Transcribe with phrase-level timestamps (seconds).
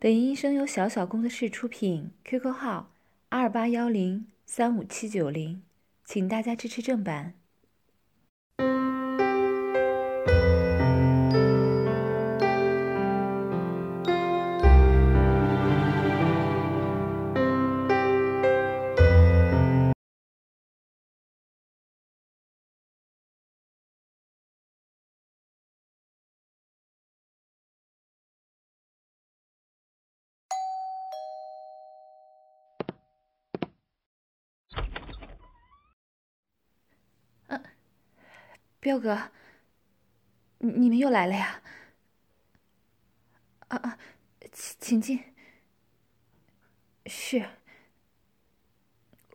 [0.00, 2.92] 本音声由小小工作室出品，QQ 号
[3.30, 5.60] 二八幺零三五七九零，
[6.04, 7.34] 请大家支持正版。
[38.88, 39.30] 彪哥，
[40.60, 41.62] 你你们又来了呀？
[43.68, 43.98] 啊啊，
[44.50, 45.22] 请请进。
[47.04, 47.50] 是，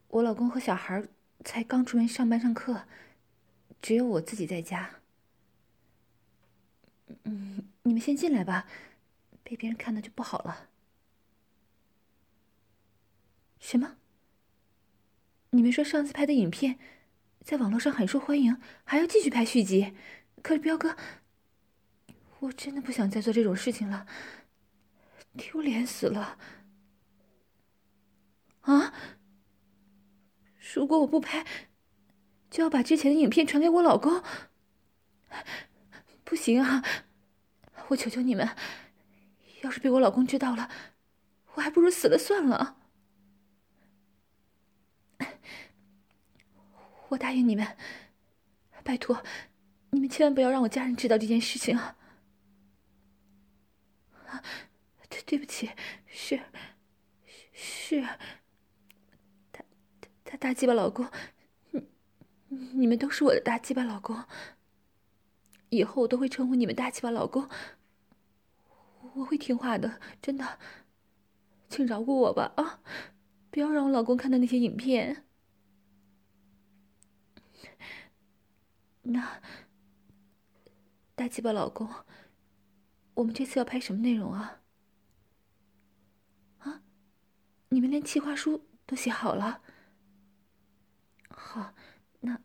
[0.07, 1.07] 我老公和小孩
[1.45, 2.87] 才刚出门上班上课，
[3.79, 5.01] 只有我自己在家。
[7.21, 8.67] 嗯，你们先进来吧，
[9.43, 10.69] 被别人看到就不好了。
[13.59, 13.97] 什么？
[15.51, 16.79] 你们说上次拍的影片？
[17.43, 19.93] 在网络上很受欢迎，还要继续拍续集。
[20.41, 20.95] 可是彪哥，
[22.39, 24.07] 我真的不想再做这种事情了，
[25.35, 26.37] 丢脸死了！
[28.61, 28.93] 啊！
[30.73, 31.45] 如果我不拍，
[32.49, 34.23] 就要把之前的影片传给我老公。
[36.23, 36.81] 不行啊！
[37.89, 38.49] 我求求你们，
[39.61, 40.69] 要是被我老公知道了，
[41.55, 42.77] 我还不如死了算了。
[47.13, 47.77] 我答应你们，
[48.83, 49.23] 拜托，
[49.91, 51.95] 你们千万不要让我家人知道这件事情啊！
[55.09, 55.69] 对，对不起，
[56.07, 56.39] 是，
[57.51, 58.01] 是，
[59.51, 59.63] 大
[60.23, 61.07] 大大鸡巴老公，
[62.47, 64.23] 你你们都是我的大鸡巴老公，
[65.69, 67.47] 以后我都会称呼你们大鸡巴老公，
[69.13, 70.57] 我会听话的，真的，
[71.69, 72.81] 请饶过我吧啊！
[73.51, 75.27] 不要让我老公看到那些影片。
[79.03, 79.41] 那，
[81.15, 81.89] 大鸡巴老公，
[83.13, 84.61] 我们这次要拍什么内容啊？
[86.59, 86.83] 啊，
[87.69, 89.61] 你们连企划书都写好了？
[91.29, 91.73] 好，
[92.21, 92.39] 那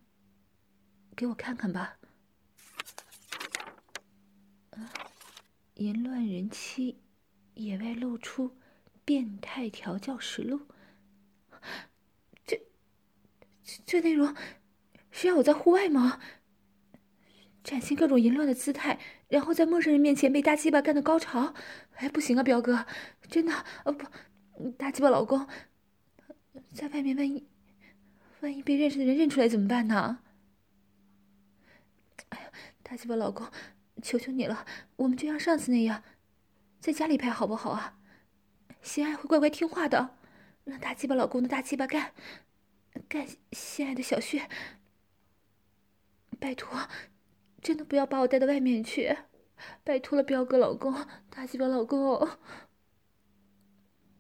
[1.15, 1.99] 给我看看吧。
[4.71, 4.93] 啊，
[5.75, 7.01] 淫乱人妻，
[7.55, 8.57] 野外露出，
[9.05, 10.67] 变态调教实录。
[12.45, 12.61] 这，
[13.63, 14.35] 这，这内容
[15.21, 16.21] 是要我在户外吗？
[17.65, 21.55] 展现各种淫乱的姿态，然后在陌生人面前被大鸡巴干的高潮，
[21.97, 22.87] 哎，不行啊，彪哥，
[23.29, 23.53] 真的，
[23.85, 25.45] 哦不，大鸡巴老公，
[26.73, 27.49] 在外面万一，
[28.43, 30.21] 万一被认识的人认出来怎么办呢？
[32.29, 32.53] 哎呀，
[32.85, 33.45] 大鸡巴老公，
[34.01, 34.65] 求求你了，
[34.95, 36.05] 我们就像上次那样，
[36.79, 37.99] 在家里拍好不好啊？
[38.83, 40.15] 心爱会乖乖听话的，
[40.63, 42.13] 让大鸡巴老公的大鸡巴干，
[43.09, 44.49] 干心爱的小穴，
[46.39, 46.89] 拜托。
[47.61, 49.19] 真的不要把我带到外面去，
[49.83, 50.95] 拜托了，彪哥老公，
[51.29, 52.17] 大鸡巴老公。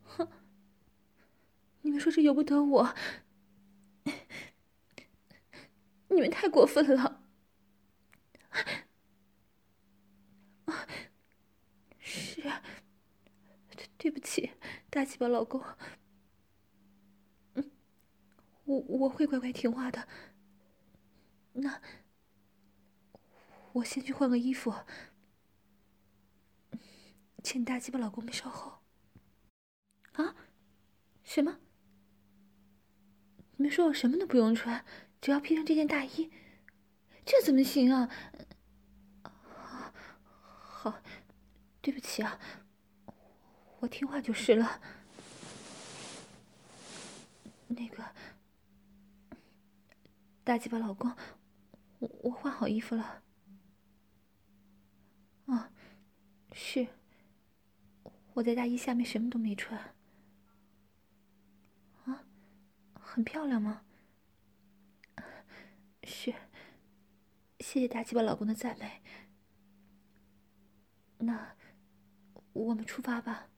[0.02, 0.28] 哼，
[1.82, 2.94] 你们说这由不得我，
[6.08, 7.22] 你们太过分了。
[12.00, 12.42] 是，
[13.76, 14.50] 对对不起，
[14.90, 15.62] 大鸡巴老公。
[18.64, 20.08] 我我会乖乖听话的。
[21.52, 21.80] 那。
[23.78, 24.74] 我先去换个衣服，
[27.42, 28.80] 请大鸡巴老公们稍后。
[30.12, 30.34] 啊？
[31.22, 31.58] 什么？
[33.56, 34.84] 你们说我什么都不用穿，
[35.20, 36.30] 只要披上这件大衣，
[37.24, 38.10] 这怎么行啊？
[39.22, 39.92] 好，
[40.90, 41.02] 好，
[41.80, 42.40] 对不起啊，
[43.80, 44.80] 我听话就是了。
[47.68, 48.04] 那个，
[50.42, 51.14] 大鸡巴老公，
[52.00, 53.22] 我我换好衣服了。
[55.48, 55.70] 啊，
[56.52, 56.86] 是。
[58.34, 59.78] 我在大衣下面什么都没穿。
[62.04, 62.24] 啊，
[62.94, 63.82] 很漂亮吗？
[66.04, 66.32] 是。
[67.60, 69.02] 谢谢大鸡巴老公的赞美。
[71.18, 71.56] 那，
[72.52, 73.48] 我们出发吧。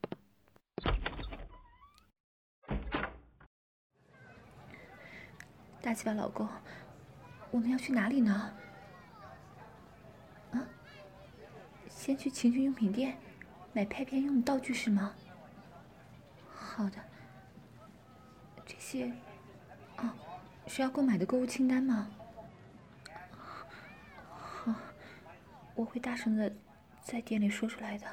[5.82, 6.48] 大鸡巴老公，
[7.50, 8.56] 我们要去哪里呢？
[12.00, 13.18] 先去情趣用品店
[13.74, 15.14] 买拍片用的道具是吗？
[16.48, 16.96] 好的。
[18.64, 19.12] 这些，
[19.98, 20.08] 哦，
[20.66, 22.10] 是要购买的购物清单吗？
[24.30, 24.74] 好，
[25.74, 26.50] 我会大声的
[27.02, 28.06] 在店里说出来的。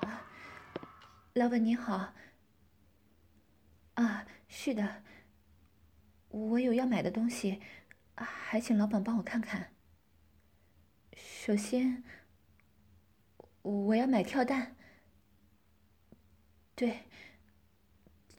[0.00, 0.26] 啊
[1.34, 2.12] 老板您好。
[3.94, 5.04] 啊，是的，
[6.30, 7.62] 我有要买的东西，
[8.16, 9.70] 还请老板帮我看看。
[11.16, 12.02] 首先，
[13.62, 14.76] 我要买跳蛋，
[16.74, 17.00] 对，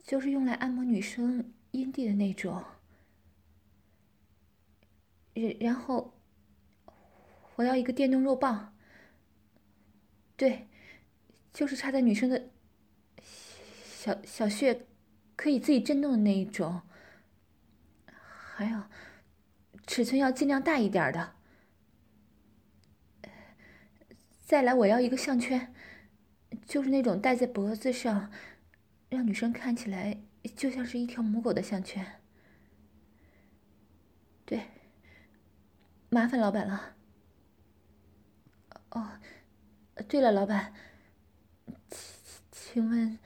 [0.04, 2.64] 就是用来按摩女生阴蒂的那种。
[5.34, 6.14] 然然后，
[7.56, 8.76] 我要一个电动肉棒，
[10.36, 10.68] 对，
[11.54, 12.50] 就是插在女生的
[13.22, 14.86] 小小穴。
[15.38, 16.82] 可以自己震动的那一种，
[18.08, 18.84] 还有
[19.86, 21.35] 尺寸要尽量大一点的。
[24.46, 25.74] 再来，我要一个项圈，
[26.68, 28.32] 就是那种戴在脖子上，
[29.10, 30.22] 让女生看起来
[30.56, 32.22] 就像是一条母狗的项圈。
[34.46, 34.68] 对，
[36.10, 36.96] 麻烦老板了。
[38.92, 39.20] 哦，
[40.08, 40.72] 对了，老板，
[41.90, 43.18] 请请问。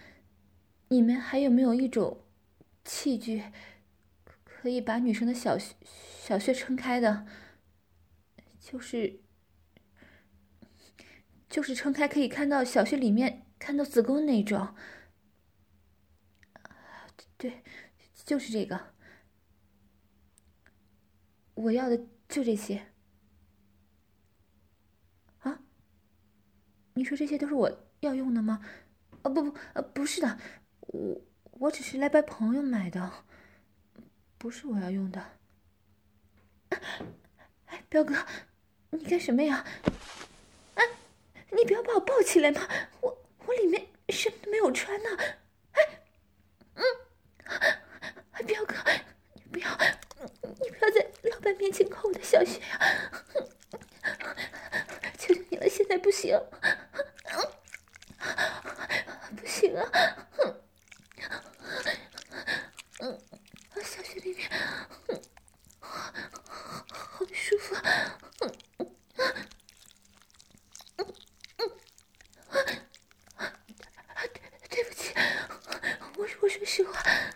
[0.92, 2.24] 你们还有没有一种
[2.83, 3.44] 器具，
[4.44, 7.27] 可以把女生的小小穴撑开的？
[8.60, 9.19] 就是
[11.50, 14.75] 就是撑开可以看到小穴里面，看到子宫那种。
[17.38, 17.63] 对，
[18.13, 18.94] 就是这个。
[21.56, 21.98] 我要的
[22.28, 22.92] 就这些。
[25.40, 25.62] 啊？
[26.94, 28.63] 你说这些都是我要用的吗？
[29.24, 29.57] 啊，不不，
[29.94, 30.38] 不是的。
[30.81, 33.25] 我我只是来帮朋友买的，
[34.38, 35.40] 不是我要用的。
[37.66, 38.16] 哎， 彪哥，
[38.92, 39.66] 你干什么呀？
[41.51, 42.68] 你不要把我抱起来嘛！
[43.01, 45.10] 我我里面什么都没有穿呢。
[45.72, 45.81] 哎，
[46.75, 46.84] 嗯，
[48.46, 48.75] 彪哥，
[49.34, 49.78] 你不要，
[50.62, 53.12] 你不要在老板面前抠我的小穴呀！
[55.18, 56.40] 求求你了，现在不行，
[59.36, 59.90] 不行啊！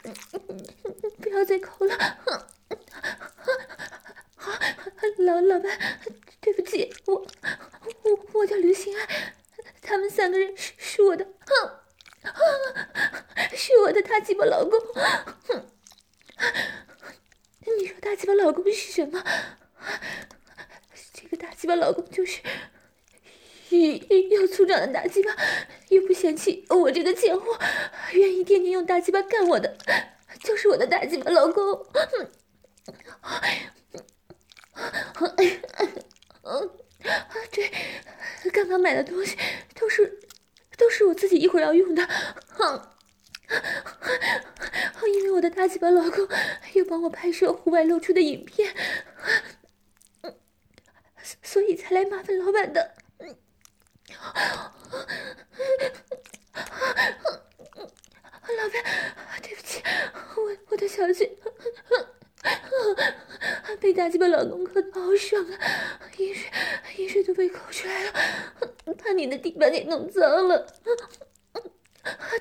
[1.22, 1.96] 不要再哭了。
[5.20, 5.80] 老老板
[6.42, 7.16] 对不起我
[8.04, 9.34] 我我叫刘心爱
[9.82, 11.26] 他们三个人是我的
[13.56, 14.80] 是我的大鸡巴老公。
[17.78, 19.24] 你说大鸡巴老公是什么？
[21.14, 22.42] 这个大鸡巴老公就是
[24.30, 25.36] 又粗壮的大鸡巴，
[25.90, 27.58] 又不嫌弃我这个贱货，
[28.14, 29.78] 愿意天天用大鸡巴干我的，
[30.44, 31.64] 就是我的大鸡巴老公。
[36.44, 36.70] 嗯，
[37.52, 37.72] 对，
[38.52, 39.38] 刚刚买的东西
[39.76, 40.20] 都是
[40.78, 42.08] 都是我自己一会儿要用的。
[45.06, 46.28] 因为我的大鸡巴老公
[46.74, 48.74] 又帮我拍摄户外露出的影片，
[51.42, 52.96] 所以才来麻烦老板的。
[58.56, 58.84] 老板，
[59.42, 59.82] 对不起，
[60.36, 61.30] 我我的小穴
[63.80, 65.60] 被大鸡巴老公抠的好爽啊，
[66.18, 66.50] 淫水
[66.98, 68.14] 淫水都被抠出来了，
[69.04, 70.66] 把你的地板给弄脏了，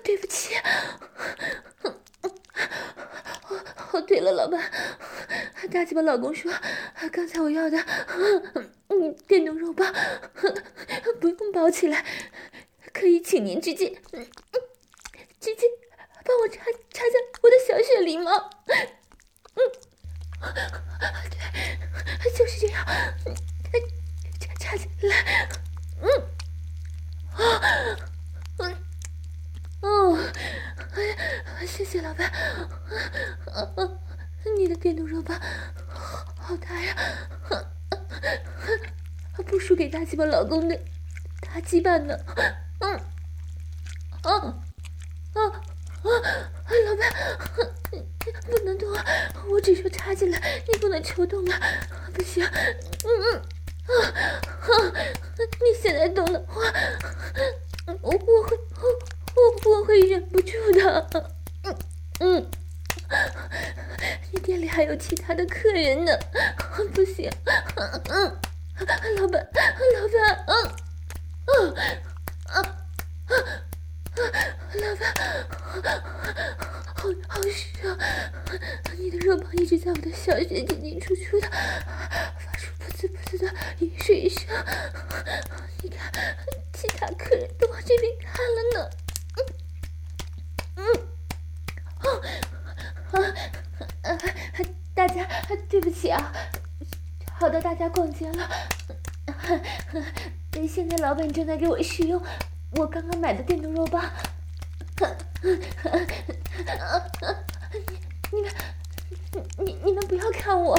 [0.05, 0.55] 对不起。
[3.93, 4.71] 哦，对了，老板，
[5.71, 6.52] 大鸡巴老公说，
[7.12, 7.79] 刚才我要的。
[8.88, 9.93] 嗯，电动肉棒，
[11.21, 12.05] 不用包起来，
[12.93, 14.26] 可以请您直接，嗯，
[15.41, 15.67] 直接
[16.25, 18.31] 帮我插插在我的小穴里吗？
[19.55, 19.61] 嗯，
[22.23, 22.85] 对，就是这样，
[24.41, 25.49] 插插进来，
[26.02, 26.07] 嗯，
[27.33, 27.38] 啊，
[28.59, 28.76] 嗯，
[29.83, 30.17] 哦，
[30.95, 33.89] 哎，谢谢老板，啊啊，
[34.57, 35.39] 你的电动热棒
[36.39, 36.97] 好，大呀。
[39.47, 40.79] 不输给大鸡巴老公的
[41.41, 42.17] 大鸡巴呢，
[42.81, 42.95] 嗯，
[44.23, 44.33] 啊，
[45.35, 45.51] 啊，啊，
[46.87, 47.12] 老板，
[48.49, 49.05] 不能动啊！
[49.51, 51.61] 我只说插进来，你不能抽动啊！
[52.15, 54.93] 不行，嗯嗯，啊啊，
[55.61, 56.62] 你现在动的话，
[58.01, 58.57] 我我会
[59.35, 61.09] 我我会忍不住的，
[61.65, 61.77] 嗯
[62.21, 62.51] 嗯，
[64.31, 66.12] 你店里还有其他的客人呢，
[66.95, 67.31] 不行，
[68.09, 68.39] 嗯。
[69.17, 69.47] 老板，
[69.95, 70.53] 老板，嗯，
[71.47, 71.73] 嗯，
[72.47, 72.59] 啊，
[73.29, 73.33] 啊，
[74.75, 75.03] 老板，
[76.97, 77.97] 好好湿啊！
[78.99, 84.49] 你的肉棒一直在我的小穴进进出出的，发出噗呲噗呲的淫水声。
[85.83, 86.11] 你看，
[86.73, 88.91] 其他客人都往这边看了呢。
[95.68, 96.32] 对不起啊，
[97.38, 98.49] 吵到大家逛街了。
[100.68, 102.23] 现在老板正在给我试用
[102.76, 104.04] 我刚刚买的电动肉棒。
[108.30, 108.52] 你们，
[109.59, 110.78] 你你们不要看我。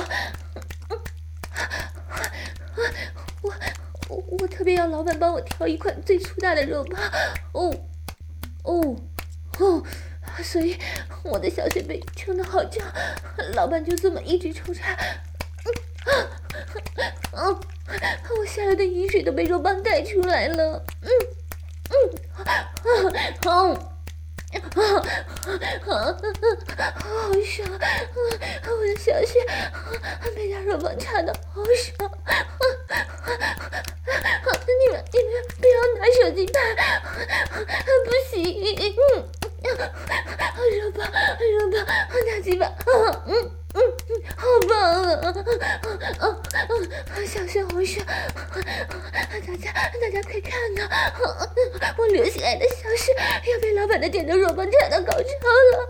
[3.42, 3.54] 我
[4.10, 7.02] 我我特别要老板帮我挑一款最粗大的肉棒。
[7.52, 7.74] 哦
[8.64, 8.96] 哦
[9.60, 9.84] 哦。
[10.42, 10.80] 所以
[11.24, 12.86] 我的小雪被撑得好胀，
[13.54, 14.96] 老板就这么一直抽插，
[16.06, 16.28] 嗯
[17.32, 17.60] 啊，
[18.38, 21.10] 我下来的雨水都被肉棒带出来了，嗯
[21.90, 21.96] 嗯
[22.38, 22.52] 啊啊
[22.84, 23.50] 啊啊
[24.54, 26.18] 啊，
[27.00, 27.88] 好爽啊！
[28.70, 29.40] 我的小穴
[30.36, 32.12] 被他肉棒插的好爽，
[34.68, 36.56] 你们你们不要拿手机拍，
[38.06, 38.44] 不行，
[39.16, 39.43] 嗯。
[39.64, 41.86] 好热棒，热棒，
[42.28, 42.92] 大鸡巴，嗯
[43.28, 43.80] 嗯嗯，
[44.36, 45.20] 好棒啊！
[45.24, 45.34] 嗯
[46.20, 46.24] 嗯
[47.16, 50.88] 嗯，小穴好爽，大家大家快看呐，
[51.98, 53.14] 我刘心爱的小穴
[53.52, 55.18] 要被老板的电动肉棒插到高潮
[55.72, 55.88] 了，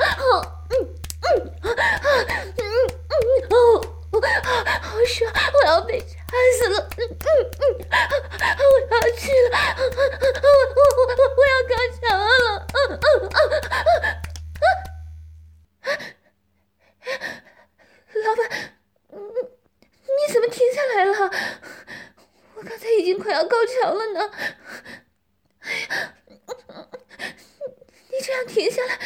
[0.69, 0.73] 嗯
[1.21, 2.61] 嗯嗯嗯
[3.09, 3.15] 嗯
[3.49, 3.55] 哦。
[4.13, 5.33] 好爽！
[5.53, 6.05] 我要被插
[6.59, 6.87] 死了！
[6.97, 7.27] 嗯嗯
[7.59, 7.65] 嗯，
[8.59, 9.57] 我要去了！
[9.75, 12.21] 我我我我我要高潮了！
[12.73, 13.41] 嗯嗯嗯
[13.89, 14.05] 嗯
[18.23, 18.39] 老板，
[19.09, 21.11] 你怎么停下来了？
[22.53, 24.31] 我刚才已经快要高潮了呢！
[25.61, 26.13] 哎呀，
[28.11, 28.99] 你这样停下来，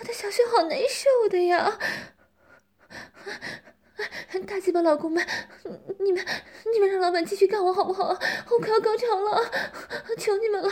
[0.00, 1.78] 我的小穴好难受的呀！
[4.46, 5.26] 大鸡巴老公们，
[5.98, 6.24] 你们
[6.72, 7.24] 你们让老板
[7.86, 8.08] 不好？
[8.08, 9.50] 我快要高潮了，
[10.18, 10.68] 求你们了！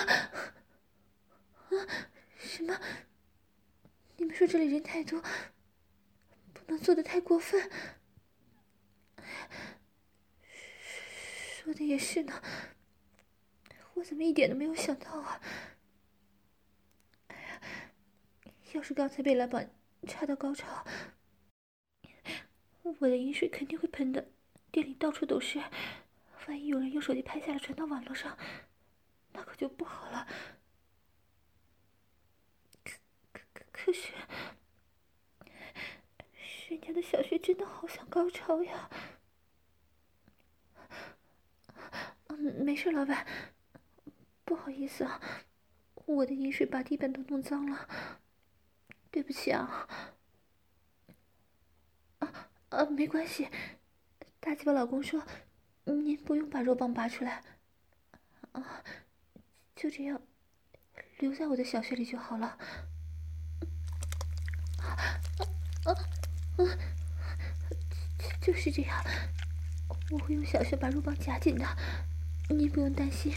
[1.71, 1.87] 啊，
[2.37, 2.78] 什么？
[4.16, 5.23] 你们说这里人太多，
[6.52, 7.71] 不能做的太过分。
[11.62, 12.42] 说的也是呢，
[13.94, 15.40] 我怎么一点都没有想到啊？
[18.73, 19.71] 要是刚才被老板
[20.06, 20.85] 插到高潮。
[22.83, 24.26] 我的饮水肯定会喷的，
[24.71, 25.62] 店里到处都是。
[26.46, 28.36] 万一有人用手机拍下来传到网络上，
[29.32, 30.26] 那可就不好了。
[32.84, 32.92] 可
[33.32, 34.12] 可可可是，
[36.68, 38.90] 人家的小穴真的好想高潮呀！
[42.28, 43.26] 嗯，没事，老板，
[44.44, 45.20] 不好意思啊，
[46.06, 47.88] 我的饮水把地板都弄脏了，
[49.10, 49.88] 对不起啊。
[52.18, 53.48] 啊啊，没关系，
[54.40, 55.22] 大鸡巴老公说，
[55.84, 57.42] 您不用把肉棒拔出来，
[58.52, 58.82] 啊，
[59.76, 60.20] 就这样
[61.18, 62.58] 留在我的小穴里就好了。
[64.78, 64.86] 啊
[65.84, 65.92] 啊
[66.56, 66.64] 啊！
[68.40, 69.04] 就是这样，
[70.10, 71.66] 我会用小穴把肉棒夹紧的，
[72.48, 73.32] 您不用担心。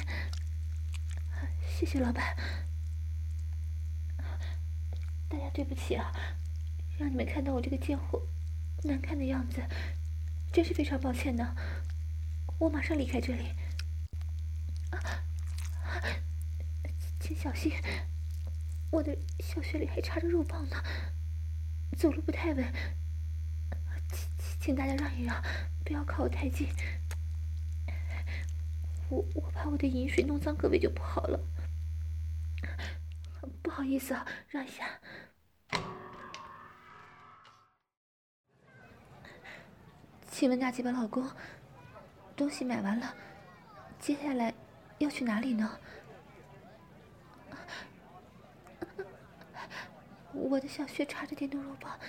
[1.68, 2.36] 谢谢老板，
[5.30, 6.12] 大家对不起啊，
[6.98, 8.28] 让你们看到我这个贱货。
[8.84, 9.62] 难看的样子，
[10.52, 11.56] 真是非常抱歉呢。
[12.60, 13.54] 我马上离开这里。
[14.90, 14.98] 啊，
[17.20, 17.72] 请小心，
[18.92, 20.76] 我的小穴里还插着肉棒呢，
[21.98, 22.74] 走路不太稳。
[24.12, 25.42] 请请大家让一让，
[25.86, 26.68] 不要靠我太近。
[29.10, 31.40] 我我怕我的饮水弄脏各位就不好了。
[33.62, 35.00] 不好意思啊，让一下。
[40.30, 41.30] 请问大鸡巴老公，
[42.38, 43.16] 东西买完了，
[44.00, 44.54] 接下来
[45.00, 45.80] 要去哪里呢？
[50.34, 52.00] 我的小穴插着电动肉棒，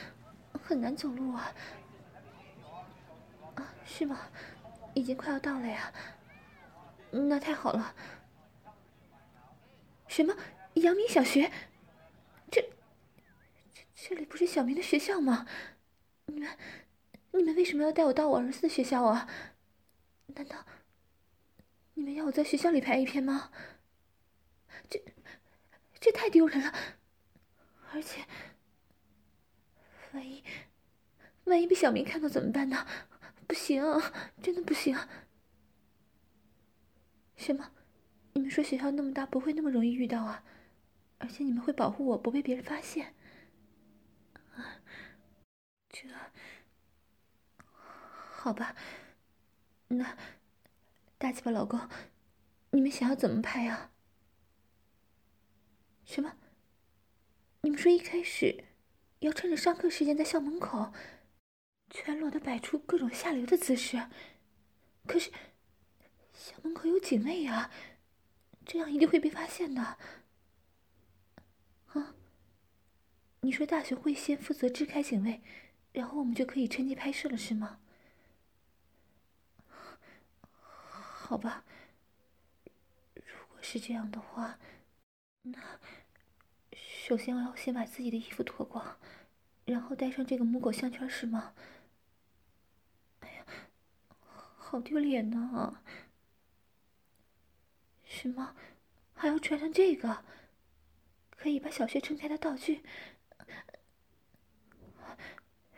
[0.63, 1.51] 很难走路啊。
[3.55, 4.21] 啊，是吗？
[4.93, 5.91] 已经快要到了呀。
[7.11, 7.95] 那太好了。
[10.09, 10.37] 什么？
[10.75, 11.51] 阳明小学？
[12.51, 12.61] 这
[13.73, 15.47] 这这里不是小明的学校吗？
[16.27, 16.51] 你们。
[17.33, 19.29] 你们为什么要带我到我儿子的学校啊？
[20.35, 20.65] 难道
[21.95, 23.51] 你们要我在学校里拍 A 片吗？
[24.89, 25.03] 这
[25.99, 26.73] 这太丢人了！
[27.93, 28.25] 而且，
[30.13, 30.45] 万一
[31.45, 32.87] 万一被小明看到怎么办呢？
[33.47, 33.83] 不行，
[34.41, 34.97] 真的不行！
[37.37, 37.73] 什么？
[38.35, 40.45] 你们说学校那么大，不会那么容易遇到啊？
[41.19, 43.15] 而且你们会保护我不被别人发现？
[44.55, 44.81] 啊，
[45.89, 46.09] 这。
[47.57, 48.77] 好吧，
[49.89, 50.17] 那
[51.17, 51.89] 大鸡巴老公，
[52.71, 53.91] 你们想要怎么拍啊？
[56.05, 56.37] 什么？
[57.63, 58.65] 你们说一开始
[59.21, 60.93] 要趁着上课时间在校门口？
[61.91, 64.09] 全裸的摆出各种下流的姿势。
[65.07, 65.31] 可是，
[66.35, 67.71] 校门口有警卫呀，
[68.67, 69.83] 这样一定会被发现的。
[71.87, 72.15] 啊？
[73.41, 75.41] 你说大学会先负责支开警卫，
[75.93, 77.81] 然后我们就可以趁机拍摄了，是吗？
[81.29, 81.63] 好吧，
[83.13, 84.59] 如果是这样的话，
[85.43, 85.79] 那
[86.73, 88.99] 首先我要先把自己的衣服脱光，
[89.67, 91.53] 然后戴上这个母狗项圈，是吗？
[93.21, 93.45] 哎呀
[94.57, 95.83] 好丢脸呢！
[98.07, 98.57] 什么？
[99.13, 100.25] 还要穿上这个，
[101.37, 102.83] 可以把小穴撑开的道具。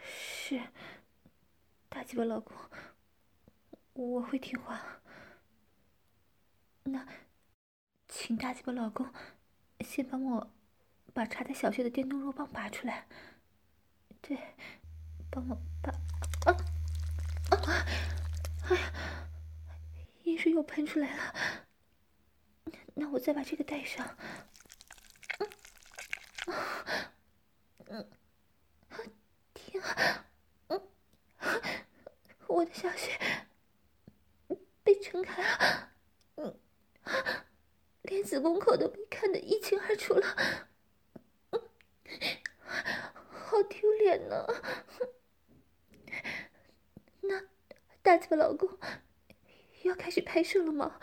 [0.00, 0.62] 是，
[1.88, 2.57] 大鸡巴老公，
[3.95, 5.00] 我会听话。
[6.93, 7.07] 那，
[8.09, 9.13] 请大鸡巴老公
[9.81, 10.53] 先帮我
[11.13, 13.07] 把插在小穴的电动肉棒拔出来。
[14.21, 14.39] 对，
[15.31, 15.91] 帮我拔。
[16.47, 16.57] 啊
[17.51, 17.87] 啊！
[18.69, 18.93] 哎呀，
[20.25, 21.35] 阴水又喷出来了。
[22.95, 24.17] 那我再把这个戴上。
[27.89, 28.09] 嗯，
[28.91, 29.13] 嗯，
[29.55, 30.27] 天啊，
[30.69, 30.81] 嗯，
[32.47, 33.19] 我的小穴
[34.83, 35.93] 被撑开了，
[36.37, 36.61] 嗯，
[38.03, 40.69] 连子宫口都被看得一清二楚了，
[43.29, 44.47] 好丢脸呢。
[48.01, 48.79] 大嘴巴老公，
[49.83, 51.01] 要开始拍摄了吗？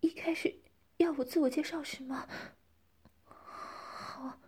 [0.00, 0.62] 一开始
[0.96, 2.26] 要我自我介绍是吗？
[3.26, 4.40] 好。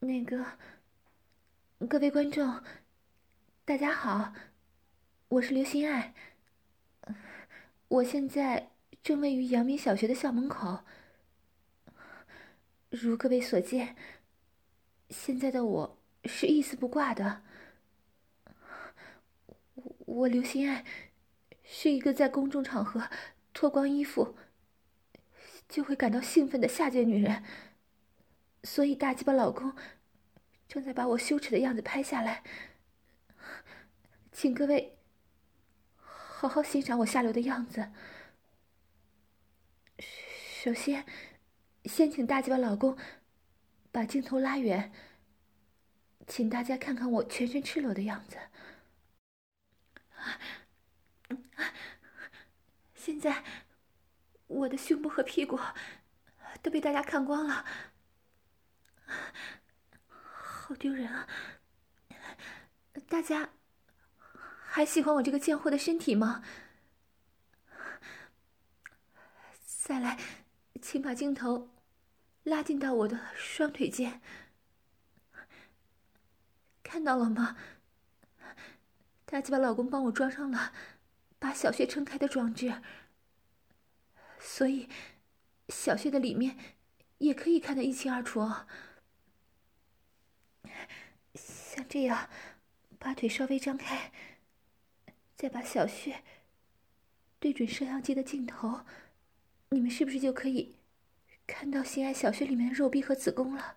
[0.00, 0.58] 那个，
[1.88, 2.62] 各位观众，
[3.64, 4.34] 大家好，
[5.28, 6.14] 我是刘心爱。
[7.88, 8.70] 我现在
[9.02, 10.84] 正位于阳明小学的校门口。
[12.90, 13.96] 如各位所见。
[15.10, 17.42] 现在的我是一丝不挂的。
[19.98, 20.84] 我刘心爱
[21.64, 23.08] 是一个在公众场合
[23.52, 24.36] 脱光衣服
[25.68, 27.42] 就会感到兴奋的下贱女人，
[28.62, 29.74] 所以大鸡巴老公
[30.68, 32.44] 正在把我羞耻的样子拍下来，
[34.30, 34.95] 请各位
[36.38, 37.90] 好好欣赏我下流的样子。
[40.62, 41.06] 首先，
[41.86, 42.98] 先请大鸡巴老公。
[43.90, 44.92] 把镜头拉远，
[46.26, 48.36] 请大家看看我全身赤裸的样子。
[52.94, 53.42] 现在，
[54.46, 55.58] 我的胸部和屁股
[56.60, 57.64] 都被大家看光了，
[60.04, 61.26] 好丢人啊！
[63.08, 63.48] 大家
[64.76, 66.44] 还喜欢我这个贱货的身体吗？
[69.64, 70.18] 再来，
[70.82, 71.70] 请把镜头。
[72.42, 74.20] 拉近到我的双腿间，
[76.82, 77.56] 看到了吗？
[79.24, 80.74] 大鸡巴老公帮我装上了
[81.38, 82.82] 把小穴撑开的装置，
[84.38, 84.90] 所以
[85.70, 86.58] 小穴的里面
[87.16, 88.66] 也可以看得一清二楚哦。
[91.34, 92.28] 像这样，
[92.98, 94.12] 把腿稍微张开，
[95.36, 96.22] 再把小穴
[97.38, 98.86] 对准摄像机的镜头，
[99.68, 100.76] 你们是不是就可以？
[101.46, 103.76] 看到心爱小穴里面的肉壁和子宫了，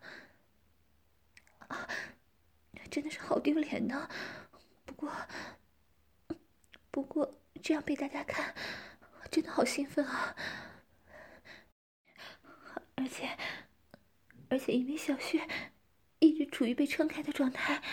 [1.68, 1.88] 啊，
[2.90, 4.10] 真的是好丢脸呢。
[4.86, 5.14] 不过，
[6.90, 8.56] 不过这样被大家看，
[9.30, 10.36] 真的好兴奋啊！
[12.96, 13.38] 而且，
[14.50, 15.48] 而且因为小穴
[16.18, 17.84] 一直处于被撑开的状态，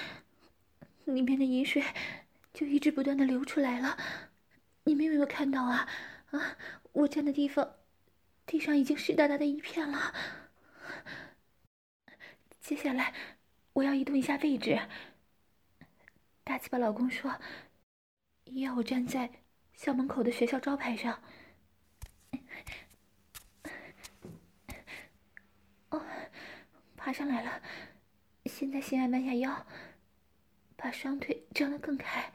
[1.04, 1.84] 里面的淫水
[2.56, 3.98] 就一直不断的流出来了。
[4.84, 5.86] 你们有没有看到啊？
[6.30, 6.56] 啊，
[6.92, 7.76] 我站的地方。
[8.46, 10.14] 地上已经湿哒哒的一片了。
[12.62, 13.12] 接下来，
[13.74, 14.80] 我要移动一下位置。
[16.44, 17.38] 大鸡巴老公说，
[18.46, 19.30] 要我站在
[19.74, 21.22] 校门口的学校招牌上。
[25.90, 26.02] 哦，
[26.96, 27.60] 爬上来了。
[28.46, 29.66] 现在，先弯下腰，
[30.76, 32.32] 把双腿张得更开，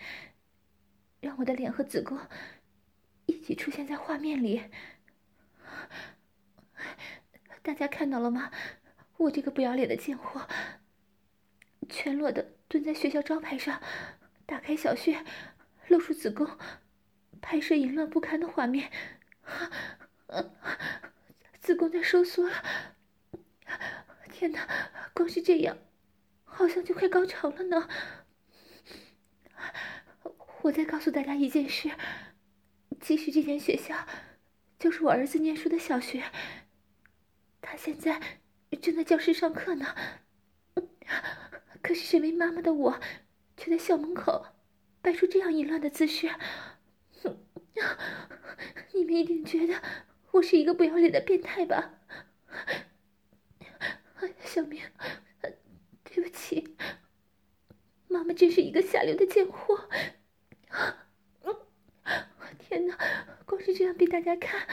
[1.20, 2.20] 让我的脸和子宫
[3.28, 4.64] 一起出现在画面里。
[7.62, 8.52] 大家看到了吗？
[9.18, 10.48] 我这个不要脸的贱货，
[11.88, 13.80] 全裸的蹲在学校招牌上，
[14.48, 15.24] 打开小穴，
[15.88, 16.58] 露出子宫，
[17.40, 18.92] 拍摄淫乱不堪的画面。
[21.60, 22.64] 子宫在收缩了，
[24.32, 24.68] 天哪！
[25.14, 25.78] 光是这样，
[26.44, 27.88] 好像就快高潮了呢。
[30.62, 31.90] 我再告诉大家一件事，
[33.00, 33.96] 其实这间学校。
[34.80, 36.24] 就是我儿子念书的小学，
[37.62, 38.20] 他现在
[38.82, 39.96] 正在教室上课呢。
[41.84, 43.00] 可是身为妈妈的我，
[43.58, 44.48] 却在校门口
[45.02, 46.32] 摆出这样淫乱的姿势。
[48.94, 49.82] 你们一定觉得
[50.32, 51.94] 我是一个不要脸的变态吧？
[54.44, 54.82] 小明，
[56.04, 56.76] 对不起，
[58.12, 59.88] 妈妈真是一个下流的贱货。
[62.60, 62.98] 天哪，
[63.46, 64.68] 光是这样被大家看，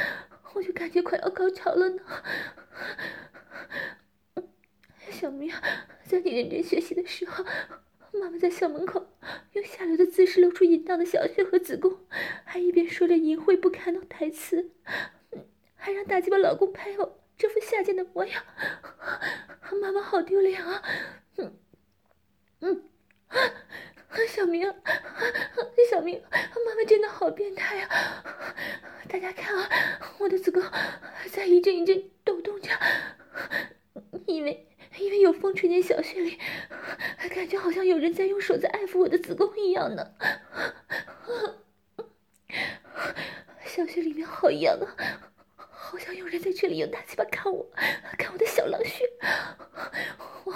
[0.55, 2.03] 我就感觉快要高潮了呢。
[5.11, 5.53] 小明，
[6.05, 7.45] 在你认真学习的时候，
[8.13, 9.09] 妈妈在校门口
[9.53, 11.99] 用下流的姿势露出淫荡的小穴和子宫，
[12.45, 14.71] 还一边说着淫秽不堪的台词，
[15.75, 18.45] 还让大鸡巴老公拍我这副下贱的模样，
[19.81, 20.83] 妈妈好丢脸啊！
[21.37, 21.57] 嗯
[22.61, 22.83] 嗯，
[24.29, 24.63] 小明，
[25.91, 28.25] 小明，妈妈真的好变态啊！
[29.09, 29.69] 大家看啊，
[30.19, 30.63] 我的子宫
[31.31, 32.71] 在一阵一阵抖动着，
[34.27, 34.65] 因为。
[34.99, 36.37] 因为有风吹进小穴里，
[37.33, 40.05] 感觉好像有人在用手在爱抚我的子宫一样呢。
[43.65, 44.91] 小穴里面好痒啊，
[45.57, 47.71] 好像有人在这里用大鸡巴看我，
[48.19, 49.09] 看我的小狼穴。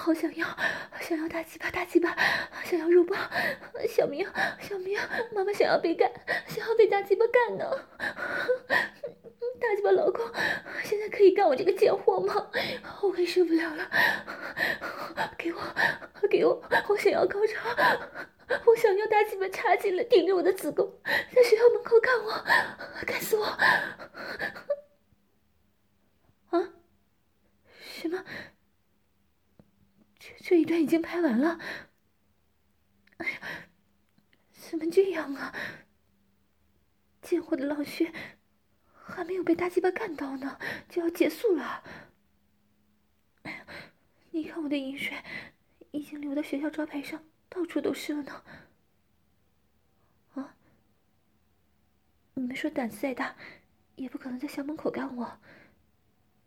[0.03, 0.45] 好想要，
[1.01, 2.12] 想要大鸡巴，大鸡巴，
[2.65, 3.17] 想要肉棒。
[3.88, 4.27] 小明，
[4.61, 4.99] 小明，
[5.33, 6.11] 妈妈想要被干，
[6.49, 7.65] 想要被大鸡巴干呢。
[9.61, 10.29] 大鸡巴老公，
[10.83, 12.35] 现在可以干我这个贱货吗？
[13.01, 13.88] 我快受不了了！
[15.38, 15.61] 给我，
[16.29, 17.61] 给我，我想要高潮，
[18.67, 22.45] 我想要大鸡巴插进来，顶着我的子宫，在学校门口干我，
[23.07, 23.45] 干死我！
[26.51, 26.71] 啊？
[27.79, 28.25] 什么？
[30.42, 31.61] 这一段已经拍完了？
[33.18, 33.40] 哎呀，
[34.50, 35.55] 怎么这样啊？
[37.22, 38.12] 贱货的狼穴！
[38.92, 41.85] 还没有被大鸡巴干到呢，就要结束了。
[43.42, 43.66] 哎呀，
[44.33, 45.16] 你看我的淫水
[45.92, 48.44] 已经流到学校招牌上，到处都是了呢。
[50.35, 50.57] 啊！
[52.35, 53.37] 你们说胆子再大，
[53.94, 55.38] 也不可能在校门口干我。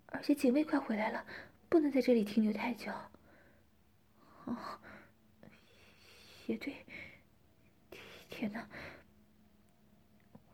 [0.07, 1.25] 而且警卫快回来了，
[1.69, 2.91] 不能在这里停留太久。
[4.45, 4.57] 哦，
[6.47, 6.85] 也对。
[8.29, 8.67] 天哪！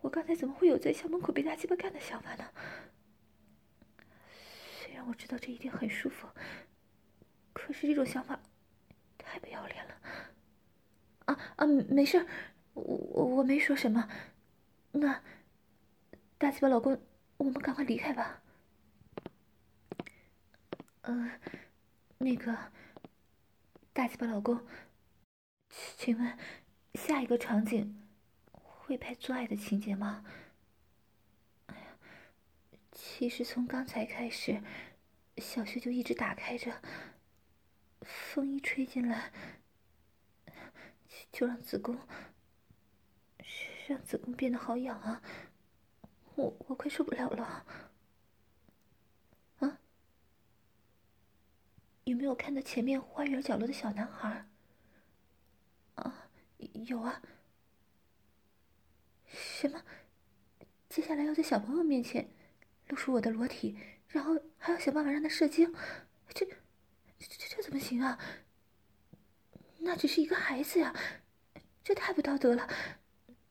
[0.02, 2.46] 我刚才怎么会有在校门口被大鸡巴干的想法呢？
[4.80, 6.28] 虽然我知道这一定很舒服，
[7.54, 8.40] 可是这种想法
[9.18, 9.96] 太不要脸了。
[11.26, 12.26] 啊啊，没事，
[12.74, 14.10] 我我我没说什么。
[14.92, 15.24] 那
[16.38, 17.02] 大鸡巴老公，
[17.38, 18.42] 我们赶快离开吧。
[21.02, 21.32] 呃，
[22.18, 22.56] 那个
[23.94, 24.66] 大鸡巴老公，
[25.98, 26.38] 请问
[26.94, 28.02] 下一个场景？
[28.54, 30.24] 会拍做爱的情节吗？
[31.66, 31.98] 哎呀，
[32.94, 34.64] 其实从刚才开始，
[35.38, 36.82] 小穴就一直打开着，
[38.00, 39.34] 风一吹进来，
[41.30, 42.00] 就让子宫，
[43.88, 45.22] 让子宫变得好痒啊！
[46.36, 47.91] 我我快受不了了。
[52.06, 54.48] 有没有看到前面花园角落的小男孩？
[55.96, 56.30] 啊，
[56.88, 57.22] 有啊。
[59.28, 59.82] 什么？
[60.90, 62.30] 接下来要在小朋友面前
[62.88, 65.74] 露出我的裸体，然后还要想办法让他射精，
[66.34, 66.56] 这、这、
[67.20, 68.20] 这、这怎么行啊？
[69.78, 70.94] 那只是一个孩子呀，
[71.84, 72.68] 这太不道德了！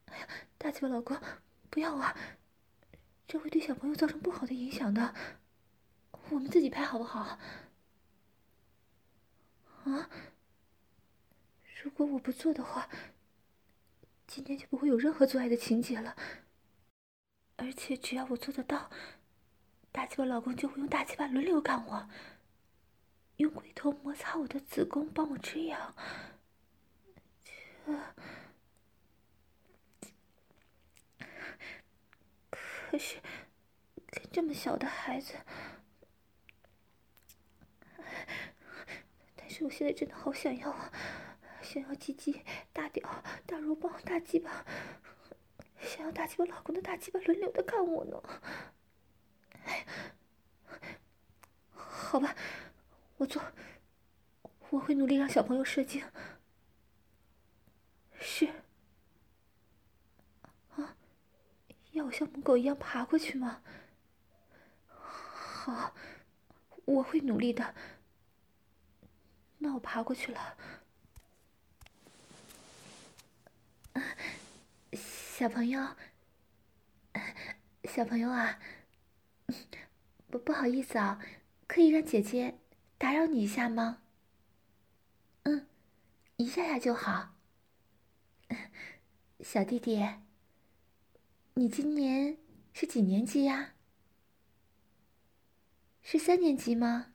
[0.07, 1.17] 哎呀，大鸡巴老公，
[1.71, 2.15] 不要啊！
[3.27, 5.15] 这会对小朋友造成不好的影响的。
[6.31, 7.39] 我们自己拍好不好？
[9.85, 10.11] 啊？
[11.83, 12.89] 如果我不做的话。
[14.33, 16.15] 今天就不会有任何做爱的情节了，
[17.57, 18.89] 而且只要我做得到，
[19.91, 22.09] 大鸡巴老公就会用大鸡巴轮流干我，
[23.39, 25.93] 用龟头摩擦我的子宫，帮我止痒。
[27.43, 27.99] 这，
[32.51, 33.21] 可是
[34.13, 35.35] 跟这么小的孩子，
[39.35, 40.93] 但我现在真的好想要啊！
[41.63, 42.43] 想要鸡鸡、
[42.73, 44.65] 大屌、大肉棒、大鸡巴，
[45.79, 48.23] 想要大鸡巴老公的大鸡巴轮流的干我呢。
[51.73, 52.35] 好吧，
[53.19, 53.43] 我做，
[54.71, 56.03] 我会努力让小朋友射精。
[58.19, 58.49] 是。
[60.77, 60.97] 啊，
[61.93, 63.63] 要我像母狗一样爬过去吗？
[64.89, 65.95] 好，
[66.87, 67.75] 我会努力的。
[69.63, 70.57] 那我爬过去了。
[74.93, 75.97] 小朋友，
[77.85, 78.59] 小朋友啊，
[80.31, 81.23] 不不好意思啊，
[81.67, 82.59] 可以让姐姐
[82.97, 84.03] 打扰你一下吗？
[85.43, 85.67] 嗯，
[86.37, 87.35] 一下下就好。
[89.41, 90.07] 小弟弟，
[91.55, 92.39] 你今年
[92.73, 93.75] 是几年级呀？
[96.03, 97.13] 是三年级吗？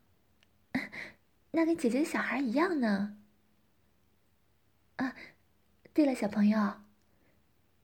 [1.55, 3.17] 那跟姐姐的小孩一样呢。
[4.97, 5.15] 啊，
[5.93, 6.81] 对了，小朋友，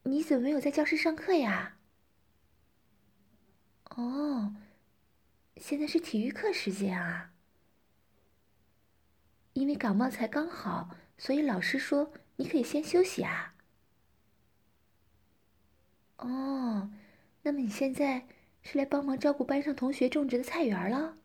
[0.03, 1.77] 你怎么没有在教室上课呀？
[3.91, 4.57] 哦，
[5.55, 7.31] 现在是体育课时间啊。
[9.53, 13.55] 因为感冒才刚好，所以老师说你可以先休息啊。
[16.17, 16.91] 哦，
[17.43, 18.27] 那么你现在
[18.62, 21.20] 是来帮忙照顾班上同学种植的菜园了？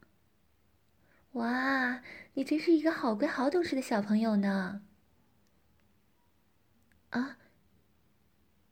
[1.36, 4.82] 哇，你真是一个好乖好懂事的小朋友呢。
[7.10, 7.36] 啊，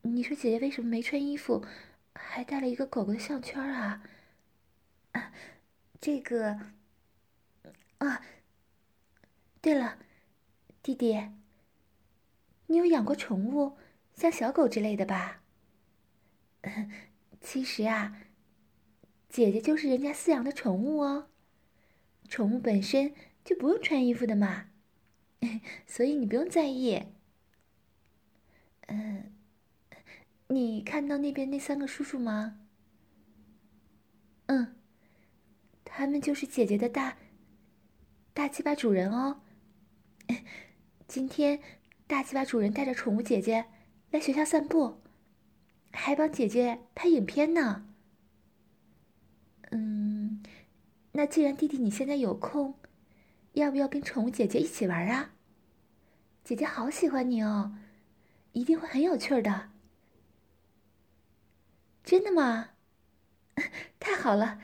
[0.00, 1.62] 你说姐姐为什么没穿衣服，
[2.14, 4.03] 还戴了一个狗狗的项圈啊？
[5.12, 5.33] 啊，
[6.00, 6.59] 这个，
[7.98, 8.22] 啊。
[9.61, 9.98] 对了，
[10.83, 11.31] 弟弟，
[12.66, 13.77] 你有养过宠物，
[14.14, 15.42] 像小狗之类的吧？
[17.42, 18.16] 其实啊，
[19.29, 21.29] 姐姐就是人家饲养的宠物哦。
[22.28, 24.66] 宠物本身就不用穿衣服的嘛，
[25.87, 27.02] 所以你不用在意。
[28.87, 29.32] 嗯，
[30.48, 32.60] 你看到那边那三个叔叔吗？
[34.46, 34.76] 嗯，
[35.84, 37.16] 他们就是姐姐的大
[38.34, 39.40] 大鸡巴主人哦。
[41.08, 41.60] 今天，
[42.06, 43.66] 大鸡巴主人带着宠物姐姐
[44.10, 45.00] 来学校散步，
[45.92, 47.87] 还帮姐姐拍影片呢。
[49.70, 50.42] 嗯，
[51.16, 52.74] 那既然弟弟你现在有空，
[53.53, 55.35] 要不要跟宠物姐姐一起玩啊？
[56.42, 57.79] 姐姐好喜欢你哦，
[58.53, 59.70] 一定会很有趣的。
[62.03, 62.70] 真的吗？
[64.00, 64.61] 太好了，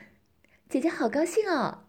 [0.67, 1.85] 姐姐好高兴哦。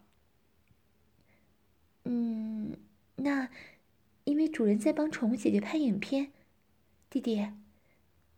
[2.04, 2.76] 嗯。
[3.16, 3.50] 那，
[4.24, 6.32] 因为主人在帮宠物姐姐拍影片，
[7.10, 7.52] 弟弟，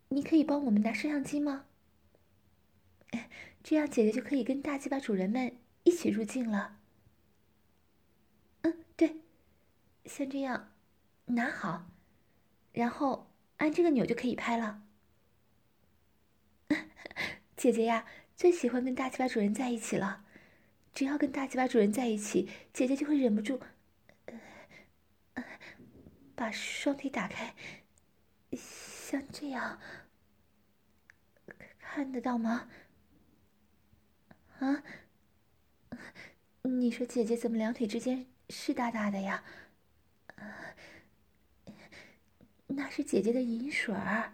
[0.09, 1.67] 你可以帮我们拿摄像机吗？
[3.63, 6.81] 这样姐姐就可以跟大鸡巴主人们一起入镜了。
[8.63, 9.21] 嗯，对，
[10.05, 10.73] 像这样，
[11.27, 11.87] 拿好，
[12.73, 14.83] 然后按这个钮就可以拍了。
[17.57, 20.25] 姐姐呀，最喜欢跟大鸡巴主人在一起了，
[20.93, 23.61] 只要跟大鸡巴主人在一起，姐姐就会忍不住。
[26.37, 27.55] 把双腿打开，
[28.57, 29.79] 像这样，
[31.79, 32.69] 看得到吗？
[34.59, 34.83] 啊？
[36.63, 39.45] 你说姐姐怎么两腿之间湿哒哒的呀？
[42.67, 44.33] 那是姐姐的淫水儿，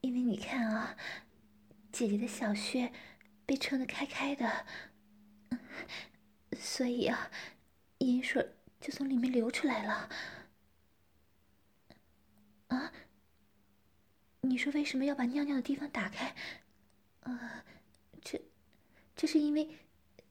[0.00, 0.96] 因为你看啊，
[1.92, 2.92] 姐姐的小穴
[3.44, 4.66] 被撑得开开的，
[6.56, 7.30] 所以啊，
[7.98, 8.54] 淫水。
[8.80, 10.08] 就从里面流出来了。
[12.68, 12.92] 啊？
[14.42, 16.32] 你说为什么要把尿尿的地方打开？
[17.22, 17.64] 啊，
[19.18, 19.68] 这是因为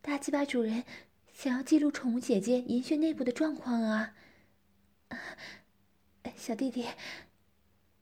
[0.01, 0.85] 大鸡巴主人
[1.33, 4.15] 想要记录宠物姐姐银穴内部的状况啊。
[6.37, 6.87] 小弟弟，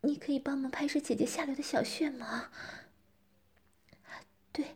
[0.02, 2.52] 你可以帮忙拍摄姐姐下流的小穴吗？
[4.52, 4.76] 对，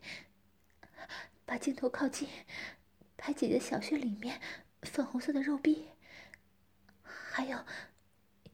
[1.46, 2.28] 把镜头靠近，
[3.16, 4.42] 拍姐姐小穴里面。
[4.82, 5.90] 粉红色的肉壁，
[7.04, 7.66] 还有，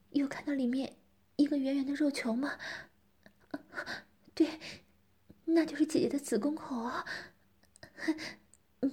[0.10, 0.98] 有看到里面
[1.38, 2.58] 一个圆圆的肉球吗？
[4.36, 4.60] 对，
[5.46, 7.06] 那就是姐姐的子宫口哦。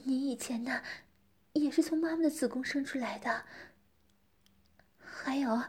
[0.05, 0.83] 你以前呢，
[1.53, 3.45] 也是从妈妈的子宫生出来的。
[4.99, 5.65] 还有，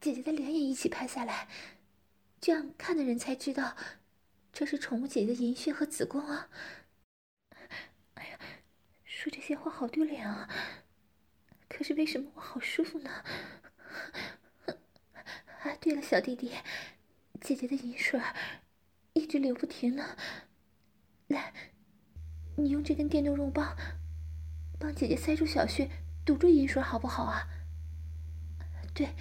[0.00, 1.48] 姐姐的脸也一起拍下来，
[2.40, 3.76] 这样看的人才知道，
[4.52, 6.48] 这是宠物姐姐的银血和子宫啊。
[8.14, 8.38] 哎呀
[9.04, 10.48] 说这些话好丢脸啊！
[11.68, 13.24] 可是为什么我好舒服呢？
[15.62, 16.52] 啊，对了，小弟弟，
[17.40, 18.20] 姐姐的银水
[19.12, 20.16] 一直流不停呢。
[21.28, 21.54] 来，
[22.56, 23.76] 你用这根电动肉棒
[24.78, 25.90] 帮姐姐塞住小穴，
[26.24, 27.48] 堵住淫水，好不好啊？
[28.94, 29.14] 对，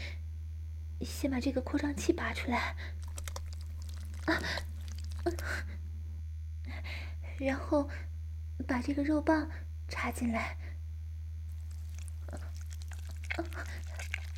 [1.01, 2.75] 先把这个扩张器拔出来。
[4.25, 4.39] 啊，
[7.39, 7.89] 然后
[8.67, 9.49] 把这个肉棒。
[9.93, 10.55] 插进来，
[12.27, 12.39] 啊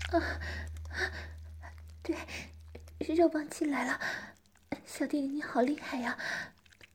[0.09, 0.41] 啊！
[2.01, 2.17] 对，
[3.15, 4.01] 肉棒进来了，
[4.83, 6.17] 小弟弟你好厉害呀，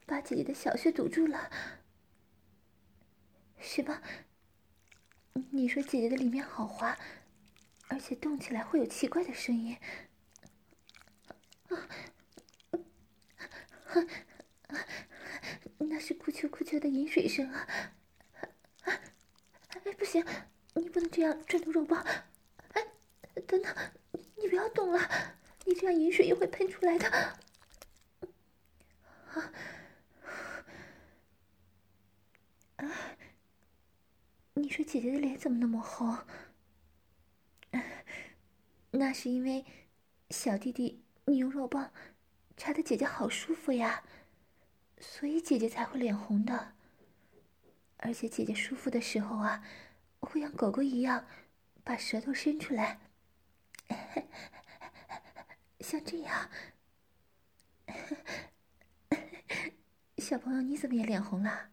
[0.07, 1.53] 把姐姐的小穴堵住了，
[3.61, 4.03] 是吧？
[5.51, 6.99] 你说姐姐的里面好滑，
[7.89, 9.79] 而且动起来会有奇怪的声音，
[11.69, 11.89] 啊！
[15.79, 17.67] 那是咕啾咕啾的饮水声啊！
[19.97, 20.25] 不行，
[20.75, 21.97] 你不能这样转动肉包。
[22.75, 22.87] 哎，
[23.47, 23.75] 等等，
[24.37, 27.09] 你不要动了，你这样饮水也会喷出来的。
[29.33, 29.53] 啊
[32.77, 33.18] 啊！
[34.59, 36.19] 你说姐姐的脸怎么那么红？
[38.91, 39.65] 那是因为
[40.31, 41.93] 小弟弟你用肉棒
[42.57, 44.03] 插的姐姐好舒服呀，
[44.99, 46.73] 所以姐姐才会脸红的。
[47.99, 49.65] 而且姐姐舒服的时候啊，
[50.21, 51.27] 会像狗狗一样
[51.85, 52.99] 把舌头伸出来，
[55.81, 56.51] 像这样。
[60.19, 61.71] 小朋友，你怎么也脸红了？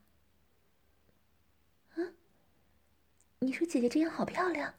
[1.95, 2.15] 嗯？
[3.45, 4.73] 你说姐姐这样好漂亮。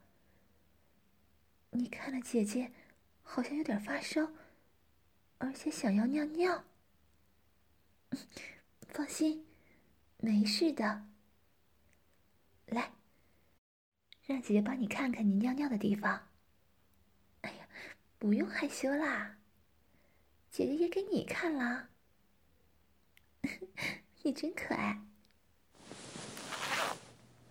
[1.70, 2.72] 你看了姐姐，
[3.22, 4.32] 好像有点发烧，
[5.38, 6.64] 而且想要尿尿。
[8.88, 9.46] 放心，
[10.16, 11.06] 没事的。
[12.66, 12.90] 来，
[14.24, 16.26] 让姐姐帮你看看你尿尿的地方。
[17.42, 17.68] 哎呀，
[18.18, 19.38] 不用害羞啦，
[20.50, 21.90] 姐姐也给你看了。
[24.22, 25.00] 你真可爱。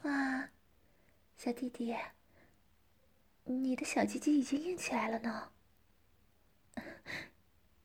[0.01, 0.49] 哇，
[1.45, 1.95] 小弟弟。
[3.43, 5.51] 你的小鸡鸡已经硬起来了呢。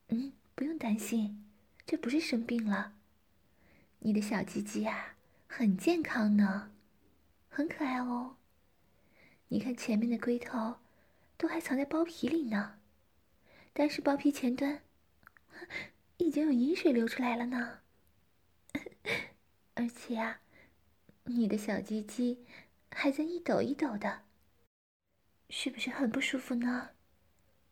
[0.09, 1.44] 嗯，不用担心，
[1.85, 2.94] 这不是生病了。
[3.99, 5.14] 你的小鸡鸡啊，
[5.46, 6.73] 很健康呢，
[7.51, 8.37] 很可爱哦。
[9.49, 10.77] 你看前面的龟头，
[11.37, 12.81] 都还藏在包皮里呢，
[13.75, 14.81] 但是包皮前端
[16.16, 17.81] 已经有淫水流出来了呢。
[19.77, 20.40] 而且啊，
[21.25, 22.42] 你的小鸡鸡
[22.92, 24.22] 还在一抖一抖的。
[25.48, 26.90] 是不是很不舒服呢？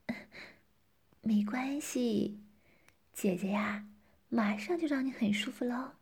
[1.23, 2.41] 没关系，
[3.13, 3.87] 姐姐呀，
[4.29, 5.93] 马上就让你很舒服喽。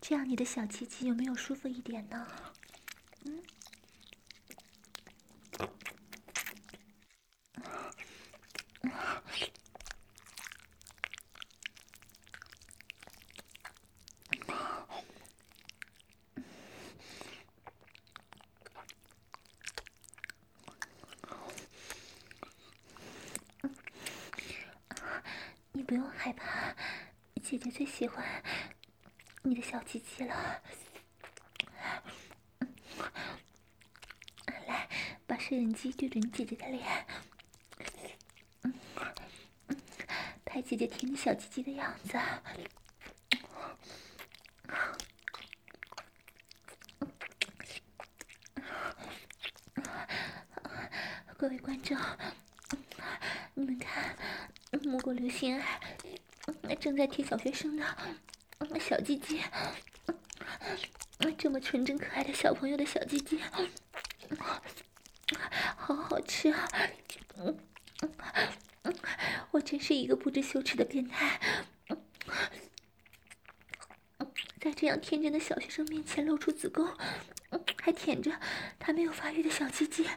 [0.00, 2.26] 这样你的小鸡鸡有没有舒服一点呢？
[3.24, 3.42] 嗯。
[25.84, 26.74] 不用害怕，
[27.42, 28.24] 姐姐最喜欢
[29.42, 30.62] 你的小鸡鸡了。
[34.66, 34.88] 来，
[35.26, 37.06] 把摄影机对准你姐姐的脸，
[40.44, 42.18] 拍姐姐舔你小鸡鸡的样子。
[51.36, 51.94] 各位观众，
[53.52, 54.16] 你们看。
[55.34, 55.66] 母国流星啊，
[56.80, 57.84] 正在舔小学生的
[58.78, 59.42] 小鸡鸡，
[61.36, 63.40] 这么纯真可爱的小朋友的小鸡鸡，
[65.76, 66.68] 好好吃啊！
[69.50, 71.40] 我真是一个不知羞耻的变态，
[74.60, 76.96] 在这样天真的小学生面前露出子宫，
[77.82, 78.40] 还舔着
[78.78, 80.08] 他没有发育的小鸡鸡，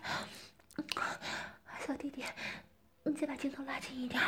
[1.85, 2.23] 小弟弟。
[3.03, 4.21] 你再把镜头拉近一点，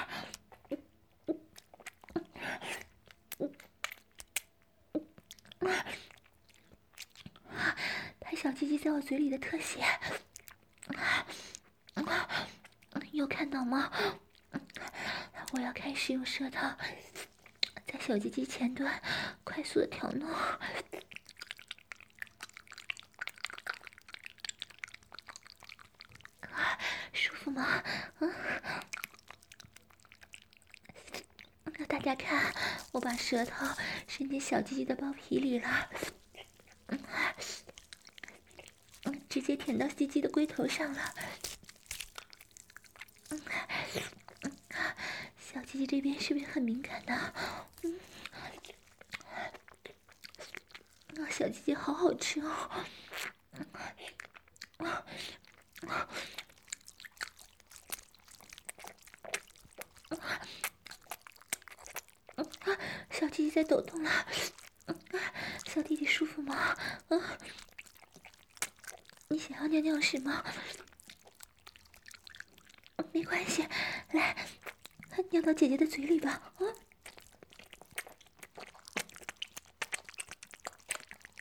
[8.22, 9.84] 拍小鸡鸡在我嘴里的特写，
[13.12, 13.92] 有看到吗？
[15.52, 16.60] 我要开始用舌头
[17.88, 19.02] 在小鸡鸡前端
[19.44, 20.30] 快速的挑弄，
[27.12, 27.84] 舒服吗？
[28.20, 28.32] 嗯。
[31.88, 32.54] 大家看，
[32.92, 33.66] 我把舌头
[34.08, 35.90] 伸进小鸡鸡的包皮里了，
[39.06, 41.14] 嗯，直接舔到鸡鸡的龟头上了。
[43.30, 43.40] 嗯，
[45.40, 47.34] 小鸡鸡这边是不是很敏感呢？
[47.84, 48.00] 嗯，
[51.18, 52.86] 啊，小鸡鸡好好吃哦。
[63.12, 64.26] 小鸡鸡在抖动了，
[65.66, 66.56] 小弟弟舒服吗？
[66.56, 67.38] 啊，
[69.50, 70.46] 想要尿尿是吗？
[73.12, 73.68] 没关系，
[74.12, 74.38] 来，
[75.32, 76.30] 尿到姐姐的嘴里吧。
[76.30, 76.62] 啊，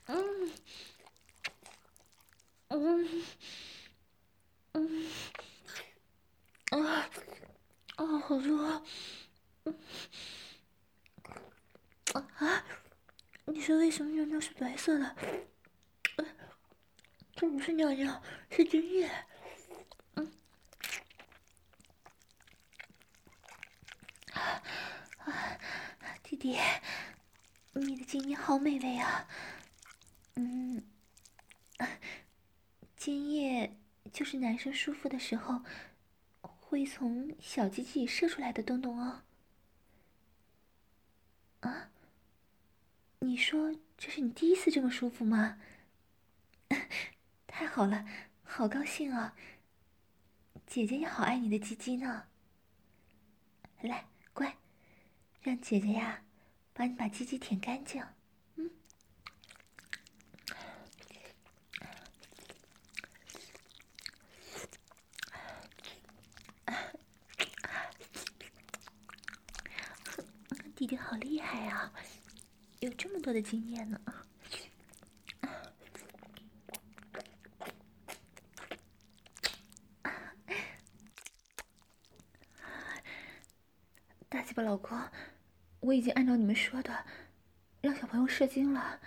[0.06, 0.50] 嗯，
[2.68, 3.09] 嗯，
[4.72, 5.06] 嗯，
[6.70, 7.11] 嗯，啊，
[7.96, 8.82] 啊，好热，
[9.64, 9.78] 嗯，
[12.14, 12.64] 啊，
[13.44, 15.16] 你说为什么尿尿是白色的？
[17.36, 19.09] 这不是尿尿，是精液。
[20.16, 20.32] 嗯，
[24.32, 24.61] 啊，
[26.24, 26.59] 弟弟，
[27.74, 29.28] 你的精液好美味啊。
[30.34, 30.84] 嗯。
[32.96, 33.78] 精液
[34.12, 35.62] 就男生舒服的时候
[36.41, 39.22] 会从小鸡鸡射出来的东东哦。
[41.61, 41.91] 啊？
[43.20, 45.59] 你说这是你第一次这么舒服吗？
[47.47, 48.07] 太好了，
[48.45, 49.34] 好高兴啊！
[50.66, 52.28] 姐姐也好爱你的鸡鸡呢。
[53.80, 54.57] 来，乖，
[55.43, 56.22] 让姐姐呀，
[56.72, 58.05] 帮你把鸡鸡舔干净。
[70.78, 71.92] 弟弟好厉害啊，
[72.78, 74.00] 有这么多的经验呢。
[84.28, 84.96] 大鸡巴老公，
[85.80, 87.04] 我已经按照你们说的，
[87.80, 89.00] 让小朋友射精了。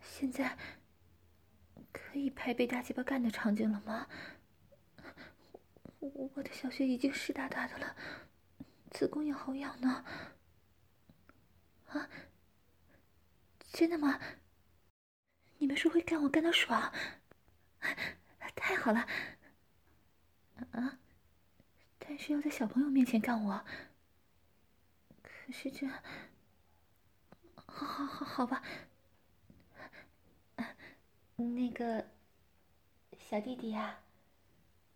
[0.00, 0.56] 现在
[1.92, 4.06] 可以拍被大鸡巴干的场景了吗？
[6.00, 7.94] 我的小穴已经湿哒哒的了，
[8.90, 10.02] 子宫也好痒呢。
[11.88, 12.08] 啊，
[13.72, 14.20] 真的吗？
[15.58, 16.92] 你们说会干我干到爽？
[18.54, 19.06] 太好了！
[20.72, 20.98] 啊，
[21.98, 23.64] 但是要在小朋友面前干我。
[25.22, 25.86] 可是这……
[27.66, 28.62] 好好好，好吧。
[31.36, 32.04] 那个
[33.16, 34.00] 小弟弟呀，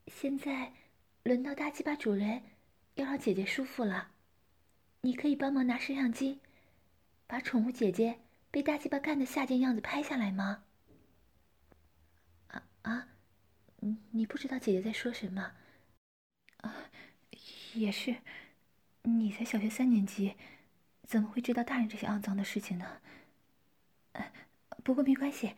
[0.08, 0.72] 现在
[1.22, 2.42] 轮到大鸡巴主人
[2.96, 4.10] 要让姐姐舒服了，
[5.00, 6.40] 你可以帮忙拿摄像机。
[7.32, 8.18] 把宠物姐姐
[8.50, 10.64] 被大鸡巴干的下贱样子拍下来吗？
[12.48, 13.08] 啊啊，
[14.10, 15.54] 你不知道姐姐在说什么？
[16.58, 16.90] 啊，
[17.72, 18.16] 也是，
[19.04, 20.36] 你才小学三年级，
[21.04, 23.00] 怎么会知道大人这些肮脏的事情呢？
[24.84, 25.56] 不过没关系，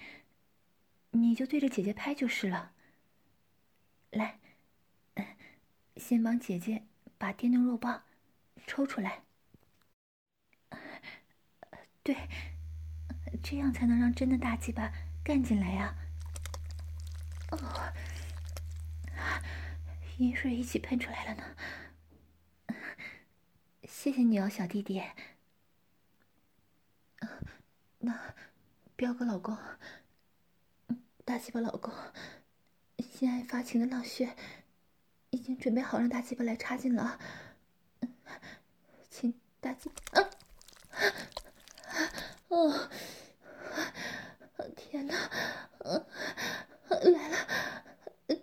[1.10, 2.72] 你就对着姐姐拍就是了。
[4.10, 4.38] 来，
[5.96, 6.84] 先帮姐姐
[7.18, 8.04] 把电动肉棒
[8.64, 9.24] 抽出来。
[12.04, 12.14] 对，
[13.42, 14.92] 这样才能让真的大鸡巴
[15.24, 15.96] 干进来呀！
[17.50, 17.58] 哦，
[20.18, 21.56] 淫水一起喷出来了呢。
[23.88, 25.02] 谢谢你哦，小弟弟。
[28.00, 28.34] 那，
[28.96, 29.56] 彪哥老公，
[31.24, 31.90] 大鸡巴老公，
[32.98, 34.36] 心爱发情的浪穴
[35.30, 37.18] 已经准备好让大鸡巴来插进了，
[39.08, 40.28] 请大鸡巴啊！
[42.48, 42.88] 哦，
[44.76, 45.14] 天哪！
[46.88, 47.36] 来了，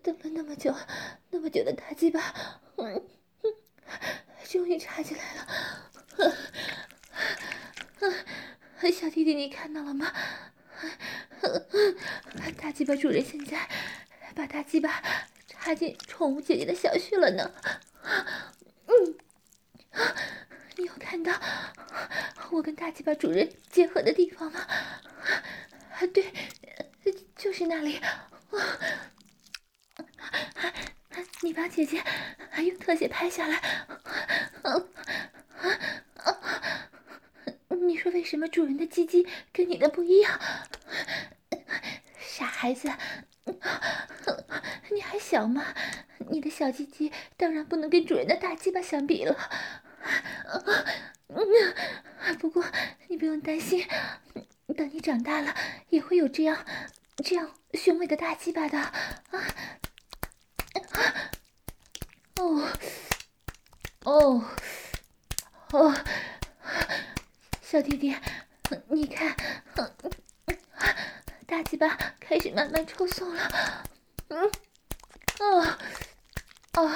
[0.04, 0.76] 等了那么久，
[1.30, 2.22] 那么久的大鸡巴，
[2.78, 3.04] 嗯，
[4.50, 5.48] 终于插进来了。
[8.92, 10.14] 小弟弟，你看到了吗？
[12.58, 13.68] 大鸡巴主人现在
[14.36, 15.02] 把大鸡巴
[15.48, 17.52] 插进宠物姐姐的小穴了呢。
[18.86, 19.16] 嗯。
[20.82, 21.32] 你有看到
[22.50, 24.62] 我跟大鸡巴主人结合的地方吗？
[24.62, 26.34] 啊，对，
[27.36, 28.02] 就是那里。
[31.44, 32.04] 你把姐姐
[32.58, 33.62] 用特写拍下来。
[37.70, 40.40] 你说为什么主人的鸡鸡跟你的不一样？
[42.18, 42.90] 傻孩子，
[44.90, 45.64] 你还小吗？
[46.32, 49.38] 你的小鸡鸡当然不能跟主人的大鸡巴相比了。
[50.60, 52.64] 啊，不过
[53.08, 53.88] 你不用担心，
[54.76, 55.56] 等你长大了
[55.90, 56.66] 也会有这样
[57.24, 58.94] 这样雄伟的大鸡巴的啊！
[62.36, 62.68] 哦
[64.04, 64.44] 哦
[65.72, 65.96] 哦，
[67.62, 68.16] 小弟弟，
[68.90, 69.36] 你看，
[71.46, 73.84] 大鸡巴开始慢慢抽松了，
[74.30, 74.52] 嗯，
[75.40, 75.78] 哦
[76.74, 76.92] 哦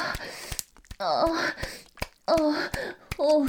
[0.97, 1.37] 哦
[2.25, 2.55] 哦
[3.17, 3.47] 哦。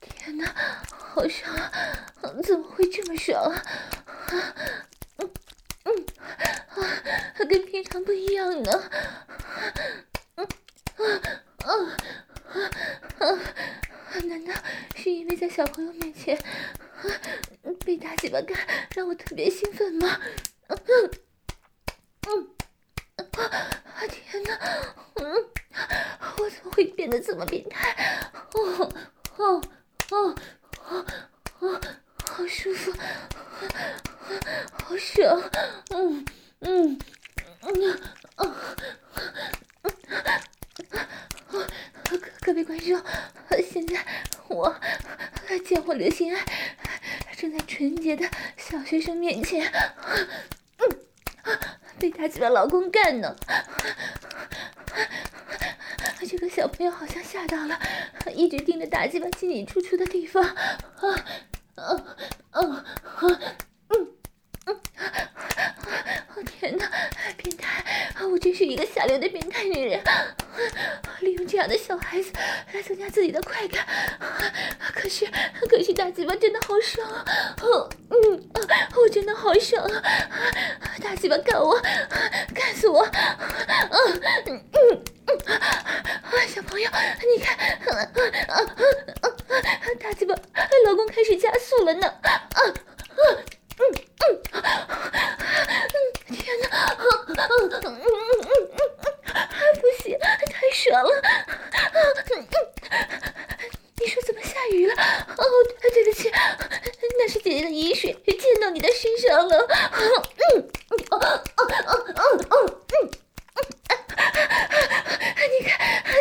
[0.00, 0.54] 天哪，
[0.88, 1.70] 好爽啊！
[2.42, 3.62] 怎么会这么爽啊？
[5.18, 5.30] 嗯
[5.84, 6.76] 嗯啊，
[7.48, 8.90] 跟平常不一样呢。
[10.36, 10.46] 嗯
[10.96, 11.02] 啊
[11.64, 11.68] 啊
[13.18, 14.20] 啊啊！
[14.24, 14.54] 难道
[14.94, 16.38] 是因为在小朋友面前
[17.84, 18.56] 被大鸡巴干
[18.94, 20.20] 让我特别兴奋吗？
[20.68, 21.10] 嗯嗯
[22.22, 22.30] 啊
[23.16, 24.58] 天哪！
[25.16, 25.34] 嗯，
[26.38, 27.94] 我怎么会变得这么变态？
[28.54, 28.92] 哦
[29.36, 29.62] 哦
[30.10, 30.34] 哦
[30.88, 31.06] 哦
[31.60, 31.80] 哦，
[32.24, 32.92] 好舒服，
[34.84, 35.42] 好爽！
[35.90, 36.24] 嗯
[36.60, 36.98] 嗯
[37.60, 38.00] 嗯
[38.36, 38.56] 啊啊！
[42.08, 43.00] 各各位观众，
[43.70, 44.04] 现在
[44.48, 44.74] 我
[45.64, 46.44] 贱货刘心爱
[47.36, 49.70] 正在纯洁的小学生面前，
[50.78, 50.98] 嗯，
[51.98, 53.36] 被大鸡巴老公干呢。
[56.28, 57.78] 这个小朋友好像吓到了，
[58.34, 60.54] 一直盯着大鸡巴进进出出的地方，啊
[61.74, 62.04] 啊
[62.50, 62.60] 啊
[63.16, 63.26] 啊！
[66.58, 66.88] 天哪，
[67.36, 67.84] 变态！
[68.24, 70.00] 我真是一个下流的变态女人，
[71.20, 72.32] 利用这样的小孩子
[72.72, 73.86] 来增加自己的快感。
[74.94, 75.26] 可是，
[75.68, 77.24] 可是大鸡巴真的好爽啊！
[78.10, 78.50] 嗯，
[78.96, 80.02] 我真的好爽啊！
[81.02, 81.80] 大鸡巴干我，
[82.54, 83.04] 干死我！
[83.04, 84.60] 嗯嗯
[85.26, 86.90] 嗯，小朋友，
[87.20, 87.56] 你看，
[90.00, 90.34] 大鸡巴
[90.86, 92.06] 老公开始加速了呢！
[92.06, 92.30] 啊
[92.60, 92.66] 啊！
[93.78, 93.82] 嗯
[94.20, 99.38] 嗯嗯天呐啊嗯嗯嗯嗯嗯嗯啊
[99.80, 101.30] 不行太爽了啊
[102.30, 102.54] 嗯嗯
[103.98, 105.44] 你说怎么下雨了哦
[105.92, 106.30] 对不起
[107.18, 110.00] 那是姐姐的雨水溅到你的身上了嗯
[110.56, 110.68] 嗯
[111.10, 111.64] 哦哦哦
[112.16, 113.10] 哦哦嗯
[115.52, 115.78] 你看，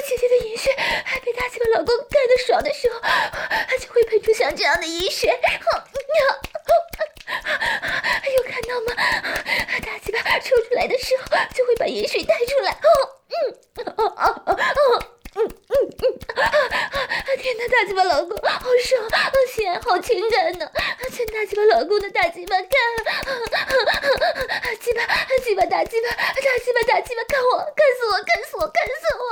[0.07, 0.73] 姐姐的盐水，
[1.05, 2.99] 还被大鸡巴老公干得爽的时候，
[3.77, 6.19] 就会喷出像这样的盐水，好妙！
[8.35, 8.93] 有看到吗？
[9.85, 11.23] 大鸡巴抽出来的时候，
[11.53, 12.71] 就会把盐水带出来。
[12.71, 12.77] 哦
[13.29, 15.05] 嗯，哦哦哦哦。
[15.33, 16.03] 嗯嗯嗯，
[17.37, 19.09] 天哪，大鸡巴老公好爽，
[19.53, 20.69] 心爱好情感呢，
[21.09, 22.67] 趁大鸡巴老公的大鸡巴干，
[24.79, 25.05] 鸡巴
[25.43, 26.23] 鸡巴大鸡巴大
[26.59, 29.23] 鸡巴大鸡巴干我，干死我，干死我，干死我！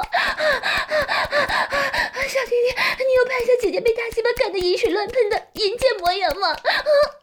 [2.30, 2.68] 小弟弟，
[3.04, 6.56] 你有拍下姐姐被大鸡巴干得盐水乱喷的淫贱模样吗？
[6.64, 6.72] 嗯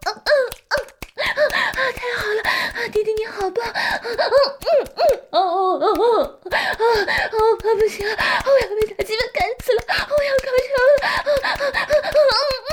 [0.04, 0.76] 嗯嗯。
[1.16, 1.24] 啊，
[1.96, 2.42] 太好了！
[2.92, 3.64] 弟弟你好棒！
[4.02, 4.28] 嗯嗯
[4.96, 5.00] 嗯，
[5.30, 6.82] 哦哦哦哦，啊
[7.32, 8.12] 哦，不行了，
[8.46, 9.80] 我要被大鸡巴干死了！
[9.86, 11.06] 我要高潮了！
[11.06, 12.72] 啊啊啊啊啊！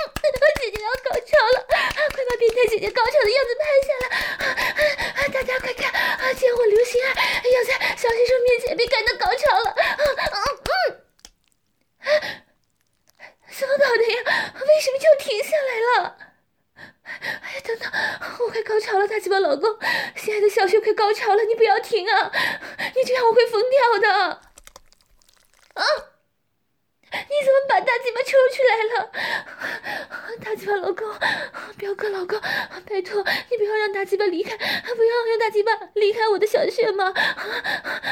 [0.62, 1.58] 姐姐要高潮了！
[2.14, 4.06] 快把变态姐姐高潮的样子拍下来！
[5.12, 5.92] 啊，大家快看！
[5.92, 9.76] 啊，见我刘心爱要在小学生面前被干得高潮了！
[9.76, 10.38] 嗯嗯
[12.00, 12.10] 嗯，
[13.52, 14.54] 怎么搞的呀？
[14.66, 16.18] 为什么就停下来了？
[17.04, 17.92] 哎呀，等等，
[18.40, 19.70] 我快高潮了，大鸡巴老公，
[20.16, 22.32] 心爱的小穴快高潮了，你不要停啊！
[22.96, 24.42] 你这样我会疯掉的。
[25.74, 25.84] 啊！
[27.12, 29.12] 你怎么把大鸡巴抽出来了？
[30.44, 31.08] 大鸡巴老公，
[31.78, 32.40] 表哥老公，
[32.90, 37.14] 拜托你不要让大鸡巴离开，不要让大鸡巴离开我的小穴嘛！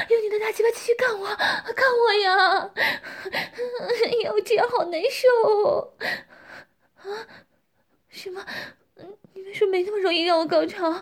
[0.09, 2.71] 用你的大鸡巴继续干我，干我呀！
[3.31, 3.49] 哎
[4.23, 5.95] 呀，我这样好难受。
[6.97, 7.25] 啊？
[8.09, 8.45] 什么？
[9.33, 11.01] 你们说没那么容易让我高潮，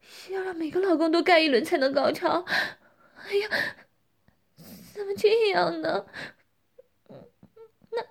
[0.00, 0.96] 需要让每个老
[1.64, 2.44] 才能高潮。
[3.16, 3.48] 哎呀，
[4.94, 6.06] 怎么这样呢？
[7.90, 8.04] 那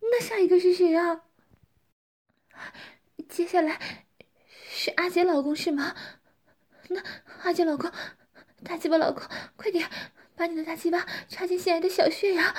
[0.00, 1.22] 那下一个是谁啊？
[3.28, 4.06] 接下来
[4.68, 5.94] 是阿杰老公是吗？
[6.88, 7.02] 那
[7.42, 7.90] 阿杰老公，
[8.64, 9.22] 大鸡巴老公，
[9.56, 9.90] 快点
[10.36, 12.54] 把你的大鸡巴插进心爱的小穴呀！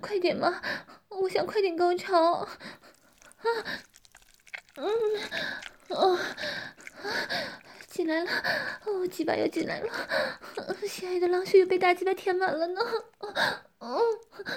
[0.00, 0.60] 快点嘛，
[1.08, 2.58] 我想快点高潮啊！
[4.74, 4.90] 嗯，
[5.90, 6.18] 哦，
[7.90, 8.30] 进来了，
[8.86, 9.92] 哦，鸡巴又进来了，
[10.86, 12.80] 心爱的狼穴又被大鸡巴填满了呢，
[13.18, 13.34] 哦，
[13.80, 14.00] 哦，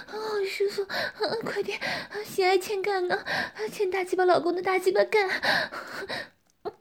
[0.06, 0.18] 好
[0.48, 0.86] 舒服，
[1.44, 1.80] 快点，
[2.24, 3.26] 心爱欠干呢，
[3.72, 5.28] 欠大鸡巴老公的大鸡巴干，
[6.64, 6.72] 嗯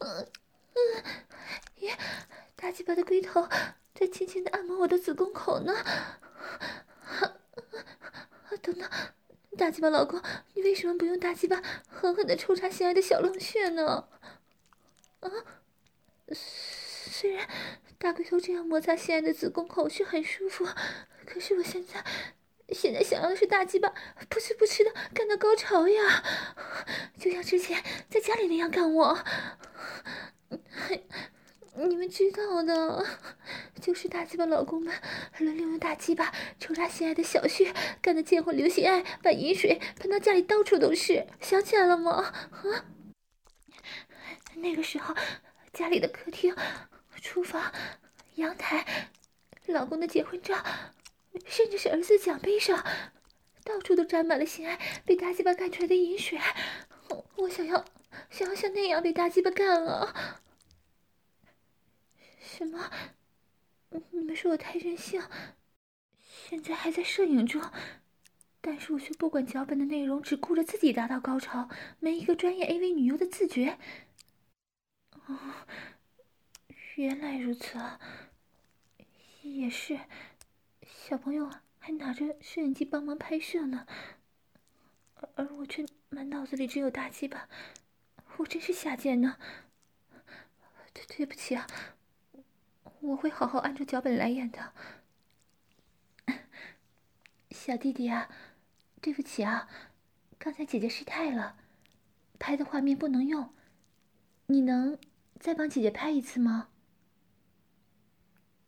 [0.00, 0.28] 嗯
[0.74, 1.02] 嗯，
[1.76, 1.96] 耶，
[2.54, 3.48] 大鸡巴的龟头
[3.94, 5.74] 在轻轻的按摩我的子宫口呢，
[8.60, 8.86] 等等。
[9.56, 10.20] 大鸡巴老公，
[10.52, 14.06] 你为什么不用大鸡巴狠狠的抽插心爱的小狼穴呢？
[15.20, 15.30] 啊，
[16.32, 17.48] 虽然
[17.98, 20.66] 大龟头这样摩擦心爱的子宫口是很舒服，
[21.24, 22.04] 可是我现在
[22.70, 23.92] 现在想要的是大鸡巴
[24.28, 26.24] 不知不觉的干到高潮呀，
[27.18, 29.18] 就像之前在家里那样干我。
[31.78, 33.06] 你们知道的，
[33.82, 34.94] 就是大鸡巴老公们
[35.38, 42.32] 轮流用大鸡巴抽插心爱的小穴，干得贱货刘心爱把淫水喷到家里到处都是，想起来了吗？
[42.50, 42.86] 啊，
[44.56, 45.14] 那个时候
[45.72, 46.54] 家里的客厅、
[47.20, 47.72] 厨房、
[48.36, 49.10] 阳台、
[49.66, 50.64] 老公的结婚照，
[51.44, 52.84] 甚至是儿子奖杯上，
[53.64, 56.38] 到处都沾满了心爱被大鸡巴干出来的淫水。
[57.36, 57.84] 我想要，
[58.30, 60.42] 想要像那样被大鸡巴干了！
[62.40, 62.90] 什么？
[64.10, 65.22] 你们说我太任性？
[66.48, 67.60] 现在还在摄影中，
[68.60, 71.68] 但是我却不管脚本的内容，只顾着自己达到高潮，
[72.00, 73.78] 没一个专业 AV 女优的自觉。
[75.26, 75.38] 哦，
[76.94, 78.00] 原来如此啊！
[79.42, 79.98] 也是，
[80.82, 83.86] 小朋友还拿着摄影机帮忙拍摄呢，
[85.14, 87.48] 而而我却满脑子里只有大鸡巴，
[88.36, 89.36] 我真是下贱呢。
[90.92, 91.66] 对，对不起啊，
[93.00, 94.72] 我会好好按照脚本来演的。
[97.50, 98.28] 小弟弟啊，
[99.00, 99.68] 对不起啊，
[100.38, 101.56] 刚才姐姐失态了，
[102.38, 103.52] 拍的画面不能用，
[104.46, 104.98] 你能
[105.38, 106.68] 再帮姐姐拍一次吗？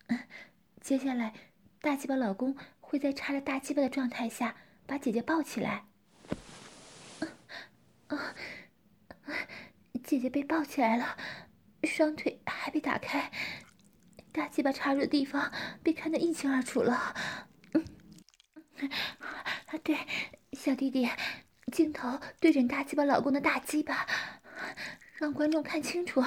[0.80, 1.34] 接下来，
[1.80, 4.56] 大鸡巴老公会在插着大鸡巴的状态下
[4.86, 5.84] 把姐姐抱起来。
[8.08, 8.34] 啊，
[10.04, 11.16] 姐姐被抱起来了，
[11.84, 13.30] 双腿还被打开，
[14.32, 15.52] 大鸡巴插入的地方
[15.82, 16.94] 被看得一清二楚了。
[16.94, 17.48] 啊，
[19.84, 19.98] 对，
[20.52, 21.06] 小弟弟，
[21.70, 24.06] 镜头对准大鸡巴老公的大鸡巴，
[25.18, 26.24] 让观众看清楚。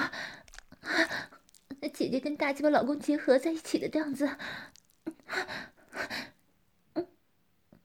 [1.94, 4.36] 姐姐跟大鸡巴老公结合在一起的样子，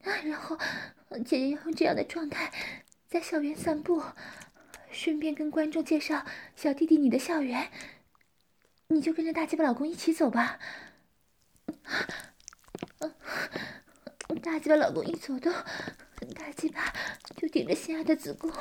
[0.02, 0.56] 然后
[1.24, 2.52] 姐姐要用这样的状态
[3.08, 4.02] 在校园散步，
[4.90, 7.70] 顺便跟观众介绍小弟弟你的校园，
[8.88, 10.58] 你就跟着大鸡巴老公一起走吧。
[14.42, 15.52] 大鸡巴老公一走动，
[16.34, 16.92] 大鸡巴
[17.36, 18.52] 就顶着心爱的子宫，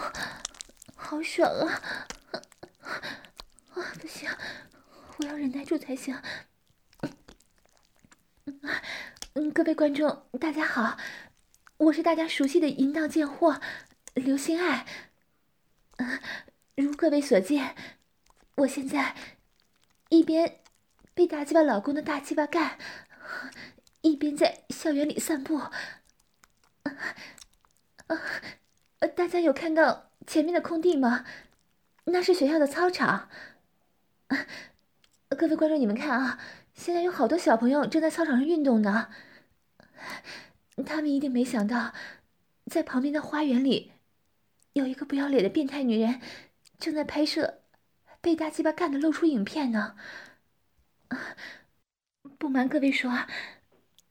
[0.95, 2.07] 好爽啊！
[2.87, 4.29] 啊，不行。
[5.17, 6.17] 我要忍耐住才行。
[9.33, 10.97] 嗯，各位观众，大家好，
[11.77, 13.59] 我是大家熟悉的淫荡贱货
[14.13, 14.85] 刘心爱。
[15.97, 16.19] 嗯，
[16.75, 17.75] 如各位所见，
[18.55, 19.15] 我现在
[20.09, 20.61] 一边
[21.13, 22.79] 被大鸡巴老公的大鸡巴干，
[24.01, 25.61] 一边在校园里散步。
[28.07, 31.25] 呃，大家有看到前面的空地吗？
[32.09, 33.29] 那是学校的操场。
[35.37, 36.39] 各位观众，你们看啊，
[36.73, 39.09] 现在有好多小朋友正在操场上运动呢。
[40.85, 41.93] 他们一定没想到，
[42.65, 43.91] 在旁边的花园里，
[44.73, 46.21] 有一个不要脸的变态女人
[46.79, 47.61] 正在拍摄
[48.21, 49.95] 被大鸡巴干的露出影片呢。
[52.37, 53.11] 不瞒各位说，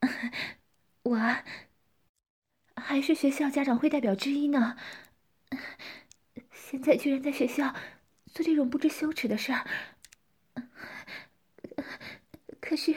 [1.04, 1.36] 我
[2.76, 4.76] 还是学校家长会代表之一呢。
[6.68, 7.72] 现在居然在学校
[8.26, 9.64] 做这种不知羞耻的事儿。
[12.60, 12.96] 可是，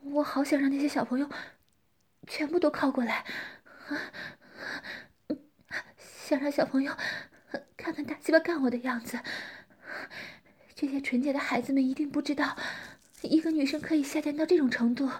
[0.00, 1.28] 我好想让那些小朋友
[2.28, 3.26] 全部都靠过来，
[5.98, 6.96] 想让小朋友
[7.76, 9.18] 看看大鸡巴干我的样子。
[10.76, 12.56] 这些纯洁的孩子们一定不知道，
[13.22, 15.10] 一个女生可以下贱到这种程度。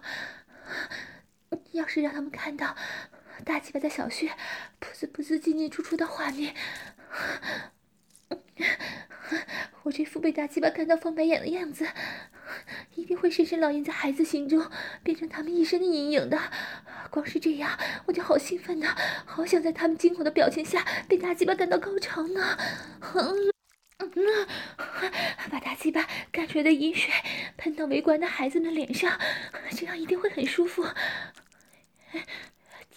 [1.72, 2.76] 要是让他们看到
[3.45, 4.28] 大鸡巴在小穴
[4.80, 6.55] 噗呲噗呲进进出出的画面，
[9.82, 11.87] 我这副被大鸡巴干到翻白眼的样子，
[12.95, 14.70] 一定会深深烙印在孩子心中，
[15.03, 16.39] 变成他们一生的阴影的。
[17.11, 18.95] 光是这样，我就好兴奋呢，
[19.26, 22.59] 好想在他们惊恐的表情下被大鸡巴干到高潮呢。
[23.14, 23.53] 嗯
[23.99, 24.47] 嗯，
[25.51, 27.12] 把大鸡巴干出来的淫水
[27.57, 29.18] 喷到围观的孩子们脸上，
[29.70, 30.85] 这样一定会很舒服。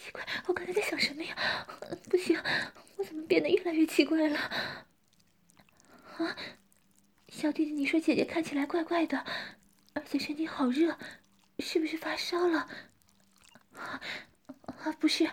[0.08, 1.36] 奇怪，我刚才在想什么呀？
[2.10, 2.42] 不行，
[2.96, 4.40] 我怎么变得越来越奇怪了？
[6.18, 6.34] 啊！
[7.28, 9.26] 小弟弟，你说姐姐看起来怪怪的，
[9.94, 10.98] 而且身体好热，
[11.60, 12.70] 是不是发烧了？
[13.74, 14.02] 啊，
[14.98, 15.30] 不是，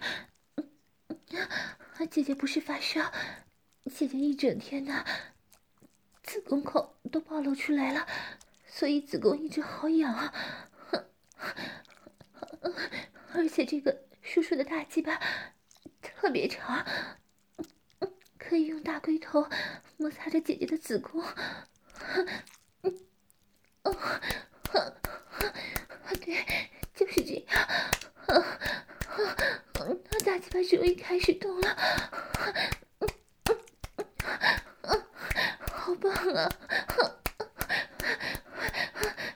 [2.10, 3.12] 姐姐不是发烧，
[3.84, 5.04] 姐姐一整天的
[6.24, 8.08] 子宫口都暴露出来了，
[8.66, 10.34] 所以子宫一直好痒啊。
[13.34, 15.20] 而且这个叔叔的大鸡巴
[16.02, 16.84] 特别长，
[18.38, 19.46] 可以用大龟头
[19.98, 21.22] 摩擦着姐姐的子宫。
[22.82, 22.98] 嗯，
[23.84, 23.94] 哦，
[26.20, 26.44] 对，
[26.94, 27.62] 就是这样。
[28.26, 28.34] 啊
[29.74, 29.86] 啊，
[30.24, 31.76] 大鸡巴终于开始动了，
[33.00, 33.08] 嗯
[33.44, 33.58] 嗯
[34.82, 35.06] 嗯，
[35.70, 36.50] 好棒啊！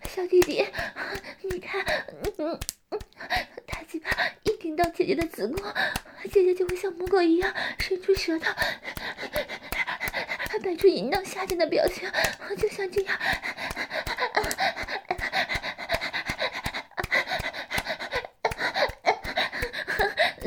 [0.04, 0.66] 小弟弟，
[1.42, 1.84] 你看，
[2.38, 2.58] 嗯，
[3.88, 4.10] 鸡巴
[4.42, 5.72] 一听到姐姐的子宫，
[6.30, 8.52] 姐姐就会像母狗一样伸出舌头。
[10.62, 12.06] 摆出淫荡下贱的表情，
[12.58, 13.18] 就像这样。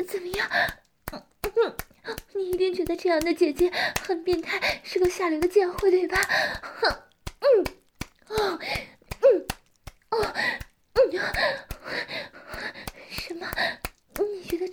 [0.06, 0.48] 怎么样？
[2.34, 3.72] 你一定觉得这样的姐姐
[4.06, 6.20] 很变态，是个下流的贱货，对吧？
[7.40, 7.66] 嗯，
[8.28, 8.58] 哦，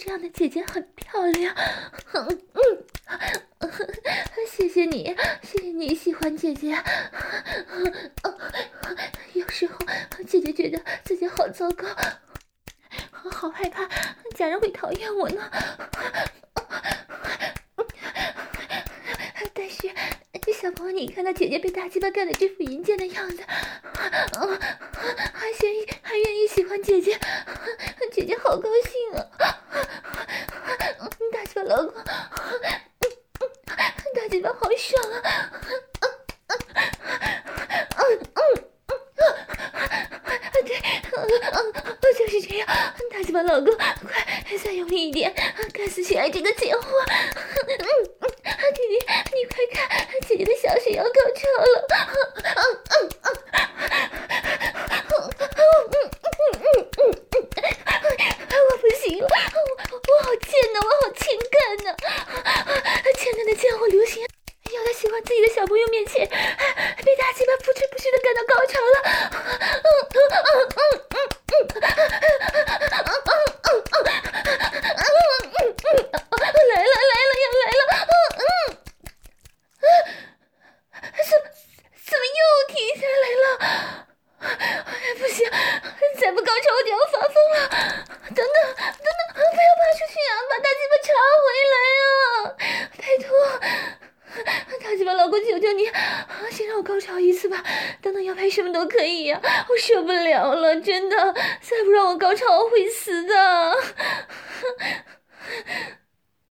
[0.09, 1.55] 这样的姐姐很漂亮。
[2.13, 2.61] 嗯嗯，
[4.47, 6.75] 谢谢你，谢谢你喜欢姐姐。
[9.33, 9.77] 有时候
[10.27, 11.85] 姐姐觉得自己好糟糕，
[13.11, 13.87] 好害怕
[14.35, 15.47] 家人会讨厌我呢。
[19.53, 19.91] 但是
[20.59, 24.09] 小朋友，你看到姐姐被大鸡巴干的这副淫贱的样子，还
[25.61, 27.15] 愿意还愿意喜欢姐姐，
[28.11, 29.21] 姐姐好高兴啊！
[31.75, 31.93] 大鸡巴老公，
[34.15, 35.21] 大嘴巴好爽啊！
[35.61, 35.71] 嗯
[36.47, 36.57] 嗯
[37.95, 38.01] 嗯
[38.33, 38.41] 嗯
[39.15, 39.21] 嗯，
[40.23, 40.27] 啊，
[40.65, 40.75] 对，
[41.13, 41.17] 嗯
[41.53, 41.55] 嗯，
[42.17, 42.65] 就是这样，
[43.11, 45.31] 大嘴巴老公，快再用力一点，
[45.71, 46.87] 该死亲爱这个贱货！